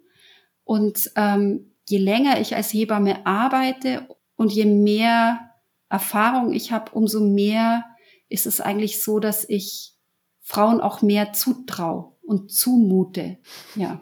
Und 0.66 1.10
ähm, 1.16 1.72
je 1.88 2.00
länger 2.00 2.42
ich 2.42 2.54
als 2.54 2.74
Hebamme 2.74 3.26
arbeite 3.26 4.06
und 4.38 4.54
je 4.54 4.66
mehr 4.66 5.52
Erfahrung 5.90 6.54
ich 6.54 6.72
habe, 6.72 6.92
umso 6.92 7.20
mehr 7.20 7.84
ist 8.30 8.46
es 8.46 8.62
eigentlich 8.62 9.04
so, 9.04 9.20
dass 9.20 9.48
ich 9.48 9.94
Frauen 10.42 10.80
auch 10.80 11.02
mehr 11.02 11.34
zutraue 11.34 12.14
und 12.24 12.52
zumute. 12.52 13.38
Ja. 13.76 14.00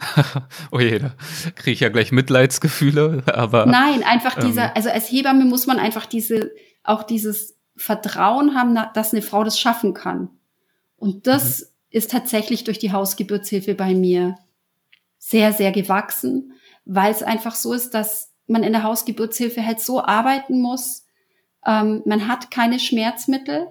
oh 0.70 0.80
je, 0.80 0.98
da 0.98 1.14
kriege 1.56 1.72
ich 1.72 1.80
ja 1.80 1.88
gleich 1.88 2.12
Mitleidsgefühle, 2.12 3.24
aber. 3.26 3.66
Nein, 3.66 4.02
einfach 4.02 4.38
ähm, 4.38 4.46
dieser, 4.46 4.76
also 4.76 4.90
als 4.90 5.10
Hebamme 5.10 5.44
muss 5.44 5.66
man 5.66 5.78
einfach 5.78 6.06
diese, 6.06 6.52
auch 6.84 7.02
dieses 7.02 7.58
Vertrauen 7.76 8.54
haben, 8.54 8.78
dass 8.94 9.12
eine 9.12 9.22
Frau 9.22 9.44
das 9.44 9.58
schaffen 9.58 9.94
kann. 9.94 10.30
Und 10.96 11.26
das 11.26 11.60
mhm. 11.60 11.66
ist 11.90 12.10
tatsächlich 12.10 12.64
durch 12.64 12.78
die 12.78 12.92
Hausgeburtshilfe 12.92 13.74
bei 13.74 13.94
mir 13.94 14.36
sehr, 15.18 15.52
sehr 15.52 15.72
gewachsen, 15.72 16.52
weil 16.84 17.12
es 17.12 17.22
einfach 17.22 17.54
so 17.54 17.72
ist, 17.72 17.90
dass 17.94 18.29
man 18.50 18.62
in 18.62 18.72
der 18.72 18.82
Hausgeburtshilfe 18.82 19.64
halt 19.64 19.80
so 19.80 20.02
arbeiten 20.02 20.60
muss. 20.60 21.04
Ähm, 21.64 22.02
man 22.04 22.26
hat 22.28 22.50
keine 22.50 22.78
Schmerzmittel, 22.78 23.68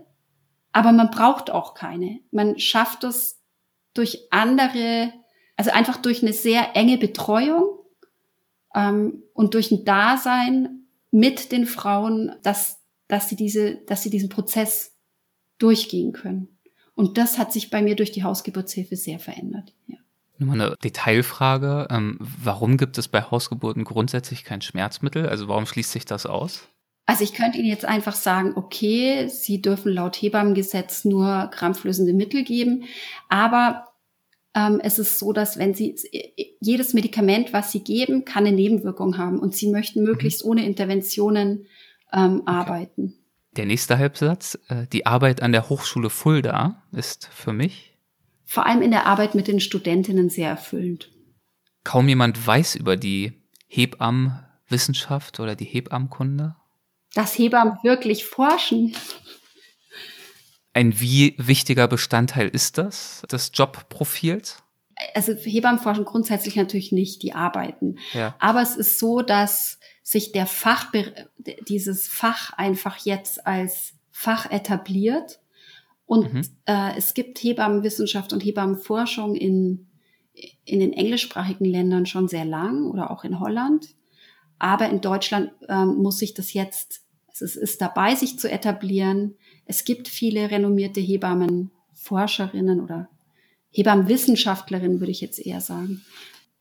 aber 0.71 0.91
man 0.91 1.11
braucht 1.11 1.51
auch 1.51 1.73
keine. 1.73 2.19
Man 2.31 2.57
schafft 2.57 3.03
es 3.03 3.41
durch 3.93 4.27
andere, 4.31 5.13
also 5.57 5.71
einfach 5.71 5.97
durch 5.97 6.21
eine 6.21 6.33
sehr 6.33 6.75
enge 6.75 6.97
Betreuung 6.97 7.79
ähm, 8.73 9.23
und 9.33 9.53
durch 9.53 9.71
ein 9.71 9.83
Dasein 9.83 10.87
mit 11.11 11.51
den 11.51 11.65
Frauen, 11.65 12.35
dass, 12.43 12.79
dass 13.07 13.29
sie 13.29 13.35
diese, 13.35 13.75
dass 13.75 14.03
sie 14.03 14.09
diesen 14.09 14.29
Prozess 14.29 14.95
durchgehen 15.57 16.13
können. 16.13 16.59
Und 16.95 17.17
das 17.17 17.37
hat 17.37 17.51
sich 17.51 17.69
bei 17.69 17.81
mir 17.81 17.95
durch 17.95 18.11
die 18.11 18.23
Hausgeburtshilfe 18.23 18.95
sehr 18.95 19.19
verändert. 19.19 19.73
Nur 20.39 20.53
eine 20.53 20.75
Detailfrage. 20.83 21.87
Ähm, 21.89 22.17
warum 22.19 22.77
gibt 22.77 22.97
es 22.97 23.09
bei 23.09 23.21
Hausgeburten 23.21 23.83
grundsätzlich 23.83 24.45
kein 24.45 24.61
Schmerzmittel? 24.61 25.27
Also 25.27 25.49
warum 25.49 25.65
schließt 25.65 25.91
sich 25.91 26.05
das 26.05 26.25
aus? 26.25 26.69
Also 27.05 27.23
ich 27.23 27.33
könnte 27.33 27.57
Ihnen 27.57 27.67
jetzt 27.67 27.85
einfach 27.85 28.15
sagen, 28.15 28.53
okay, 28.55 29.27
Sie 29.27 29.61
dürfen 29.61 29.91
laut 29.91 30.15
Hebammengesetz 30.15 31.05
nur 31.05 31.49
krampflösende 31.51 32.13
Mittel 32.13 32.43
geben, 32.43 32.83
aber 33.29 33.87
ähm, 34.53 34.79
es 34.83 34.99
ist 34.99 35.19
so, 35.19 35.33
dass 35.33 35.57
wenn 35.57 35.73
Sie 35.73 35.95
jedes 36.59 36.93
Medikament, 36.93 37.51
was 37.51 37.71
Sie 37.71 37.83
geben, 37.83 38.25
kann 38.25 38.45
eine 38.45 38.55
Nebenwirkung 38.55 39.17
haben 39.17 39.39
und 39.39 39.55
Sie 39.55 39.69
möchten 39.69 40.03
möglichst 40.03 40.45
mhm. 40.45 40.51
ohne 40.51 40.65
Interventionen 40.65 41.65
ähm, 42.13 42.41
okay. 42.41 42.43
arbeiten. 42.45 43.15
Der 43.57 43.65
nächste 43.65 43.97
Halbsatz, 43.97 44.59
äh, 44.67 44.85
die 44.93 45.05
Arbeit 45.05 45.41
an 45.41 45.51
der 45.51 45.67
Hochschule 45.69 46.09
Fulda 46.09 46.83
ist 46.91 47.27
für 47.33 47.53
mich 47.53 47.88
vor 48.49 48.65
allem 48.65 48.81
in 48.81 48.89
der 48.89 49.05
Arbeit 49.05 49.35
mit 49.35 49.47
den 49.47 49.59
Studentinnen 49.59 50.31
sehr 50.31 50.49
erfüllend. 50.49 51.11
Kaum 51.83 52.09
jemand 52.09 52.47
weiß 52.47 52.73
über 52.73 52.97
die 52.97 53.43
Hebammenwissenschaft 53.67 55.39
oder 55.39 55.55
die 55.55 55.65
Hebammenkunde. 55.65 56.55
Dass 57.13 57.37
Hebammen 57.37 57.77
wirklich 57.83 58.25
forschen. 58.25 58.95
Ein 60.73 60.99
wie 60.99 61.35
wichtiger 61.37 61.87
Bestandteil 61.87 62.47
ist 62.47 62.79
das 62.79 63.21
des 63.31 63.51
Jobprofils? 63.53 64.57
Also 65.13 65.33
Hebammen 65.35 65.79
forschen 65.79 66.05
grundsätzlich 66.05 66.55
natürlich 66.55 66.91
nicht, 66.91 67.21
die 67.21 67.33
arbeiten. 67.33 67.99
Ja. 68.13 68.35
Aber 68.39 68.63
es 68.63 68.75
ist 68.75 68.97
so, 68.97 69.21
dass 69.21 69.77
sich 70.01 70.31
der 70.31 70.47
Fach, 70.47 70.91
dieses 71.67 72.07
Fach 72.07 72.51
einfach 72.53 72.97
jetzt 73.05 73.45
als 73.45 73.93
Fach 74.11 74.49
etabliert. 74.49 75.39
Und 76.09 76.33
mhm. 76.33 76.41
äh, 76.65 76.97
es 76.97 77.13
gibt 77.13 77.37
Hebammenwissenschaft 77.37 78.33
und 78.33 78.43
Hebammenforschung 78.43 79.35
in, 79.35 79.85
in 80.65 80.79
den 80.79 80.91
englischsprachigen 80.91 81.65
Ländern 81.65 82.07
schon 82.07 82.27
sehr 82.27 82.45
lang 82.45 82.85
oder 82.89 83.11
auch 83.11 83.23
in 83.23 83.39
Holland. 83.39 83.89
Aber 84.57 84.89
in 84.89 85.01
Deutschland 85.01 85.51
ähm, 85.67 85.97
muss 85.97 86.17
sich 86.17 86.33
das 86.33 86.53
jetzt, 86.53 87.03
also 87.27 87.45
es 87.45 87.55
ist 87.55 87.79
dabei, 87.79 88.15
sich 88.15 88.39
zu 88.39 88.49
etablieren. 88.49 89.35
Es 89.65 89.85
gibt 89.85 90.07
viele 90.07 90.49
renommierte 90.49 90.99
Hebammenforscherinnen 90.99 92.81
oder 92.81 93.07
Hebammenwissenschaftlerinnen, 93.69 94.99
würde 94.99 95.11
ich 95.11 95.21
jetzt 95.21 95.37
eher 95.37 95.61
sagen. 95.61 96.03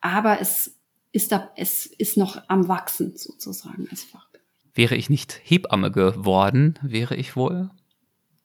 Aber 0.02 0.42
es 0.42 0.76
ist 1.12 1.32
da, 1.32 1.50
es 1.56 1.86
ist 1.86 2.18
noch 2.18 2.42
am 2.48 2.68
Wachsen 2.68 3.16
sozusagen 3.16 3.88
als 3.90 4.04
Fachbereich. 4.04 4.44
Wäre 4.74 4.94
ich 4.94 5.08
nicht 5.08 5.40
Hebamme 5.42 5.90
geworden, 5.90 6.78
wäre 6.82 7.16
ich 7.16 7.34
wohl? 7.34 7.70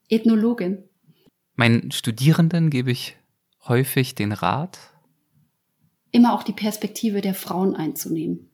Ethnologin. 0.07 0.85
Meinen 1.55 1.91
Studierenden 1.91 2.69
gebe 2.69 2.91
ich 2.91 3.15
häufig 3.67 4.15
den 4.15 4.31
Rat, 4.31 4.79
immer 6.13 6.33
auch 6.33 6.43
die 6.43 6.53
Perspektive 6.53 7.19
der 7.21 7.33
Frauen 7.33 7.75
einzunehmen. 7.75 8.49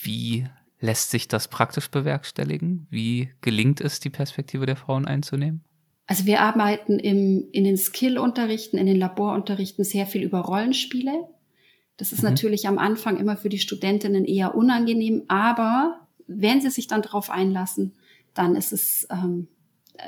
Wie 0.00 0.46
lässt 0.80 1.10
sich 1.10 1.28
das 1.28 1.48
praktisch 1.48 1.90
bewerkstelligen? 1.90 2.86
Wie 2.90 3.30
gelingt 3.40 3.80
es, 3.80 4.00
die 4.00 4.10
Perspektive 4.10 4.66
der 4.66 4.76
Frauen 4.76 5.04
einzunehmen? 5.04 5.64
Also 6.06 6.24
wir 6.26 6.40
arbeiten 6.40 7.00
im, 7.00 7.48
in 7.50 7.64
den 7.64 7.76
Skill-Unterrichten, 7.76 8.78
in 8.78 8.86
den 8.86 8.96
Laborunterrichten 8.96 9.84
sehr 9.84 10.06
viel 10.06 10.22
über 10.22 10.38
Rollenspiele. 10.38 11.28
Das 11.96 12.12
ist 12.12 12.22
mhm. 12.22 12.30
natürlich 12.30 12.68
am 12.68 12.78
Anfang 12.78 13.16
immer 13.16 13.36
für 13.36 13.48
die 13.48 13.58
Studentinnen 13.58 14.24
eher 14.24 14.54
unangenehm, 14.54 15.24
aber 15.26 16.06
wenn 16.28 16.60
sie 16.60 16.70
sich 16.70 16.86
dann 16.86 17.02
darauf 17.02 17.30
einlassen, 17.30 17.94
dann 18.34 18.54
ist 18.54 18.72
es, 18.72 19.08
ähm, 19.10 19.48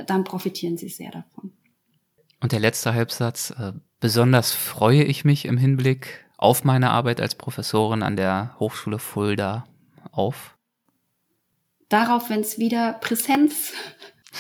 dann 0.07 0.23
profitieren 0.23 0.77
sie 0.77 0.89
sehr 0.89 1.11
davon. 1.11 1.53
Und 2.41 2.53
der 2.53 2.61
letzte 2.61 2.95
Halbsatz, 2.95 3.51
äh, 3.51 3.73
besonders 4.01 4.53
freue 4.53 5.03
ich 5.03 5.25
mich 5.25 5.45
im 5.45 5.59
Hinblick 5.59 6.25
auf 6.37 6.65
meine 6.65 6.91
Arbeit 6.91 7.21
als 7.21 7.35
Professorin 7.35 8.03
an 8.03 8.17
der 8.17 8.55
Hochschule 8.61 8.99
Fulda 8.99 9.67
auf. 10.13 10.57
Darauf, 11.89 12.31
wenn 12.31 12.41
es 12.41 12.59
wieder 12.59 12.95
Präsenz, 13.01 13.73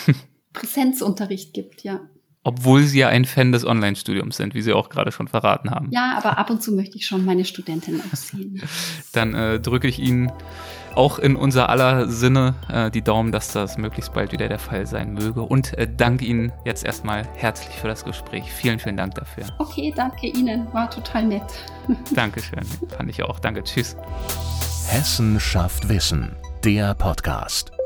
Präsenzunterricht 0.52 1.54
gibt, 1.54 1.82
ja. 1.82 2.00
Obwohl 2.44 2.84
Sie 2.84 3.00
ja 3.00 3.08
ein 3.08 3.24
Fan 3.24 3.52
des 3.52 3.66
Online-Studiums 3.66 4.36
sind, 4.36 4.54
wie 4.54 4.62
Sie 4.62 4.72
auch 4.72 4.90
gerade 4.90 5.12
schon 5.12 5.28
verraten 5.28 5.70
haben. 5.70 5.90
Ja, 5.90 6.16
aber 6.16 6.38
ab 6.38 6.50
und 6.50 6.62
zu 6.62 6.72
möchte 6.72 6.96
ich 6.96 7.06
schon 7.06 7.24
meine 7.24 7.44
Studentinnen 7.44 8.00
auch 8.00 8.16
sehen. 8.16 8.62
Dann 9.12 9.34
äh, 9.34 9.60
drücke 9.60 9.88
ich 9.88 9.98
Ihnen 9.98 10.30
auch 10.98 11.18
in 11.18 11.36
unser 11.36 11.68
aller 11.68 12.08
Sinne 12.08 12.54
äh, 12.70 12.90
die 12.90 13.02
Daumen, 13.02 13.30
dass 13.32 13.52
das 13.52 13.78
möglichst 13.78 14.12
bald 14.12 14.32
wieder 14.32 14.48
der 14.48 14.58
Fall 14.58 14.86
sein 14.86 15.14
möge. 15.14 15.42
Und 15.42 15.78
äh, 15.78 15.88
danke 15.88 16.24
Ihnen 16.24 16.52
jetzt 16.64 16.84
erstmal 16.84 17.26
herzlich 17.36 17.74
für 17.76 17.86
das 17.86 18.04
Gespräch. 18.04 18.52
Vielen, 18.52 18.80
vielen 18.80 18.96
Dank 18.96 19.14
dafür. 19.14 19.44
Okay, 19.58 19.92
danke 19.94 20.26
Ihnen. 20.26 20.66
War 20.72 20.90
total 20.90 21.24
nett. 21.24 21.44
Dankeschön. 22.14 22.64
Fand 22.88 23.08
ich 23.08 23.22
auch. 23.22 23.38
Danke. 23.38 23.62
Tschüss. 23.62 23.96
Hessen 24.88 25.38
schafft 25.38 25.88
Wissen. 25.88 26.36
Der 26.64 26.94
Podcast. 26.94 27.77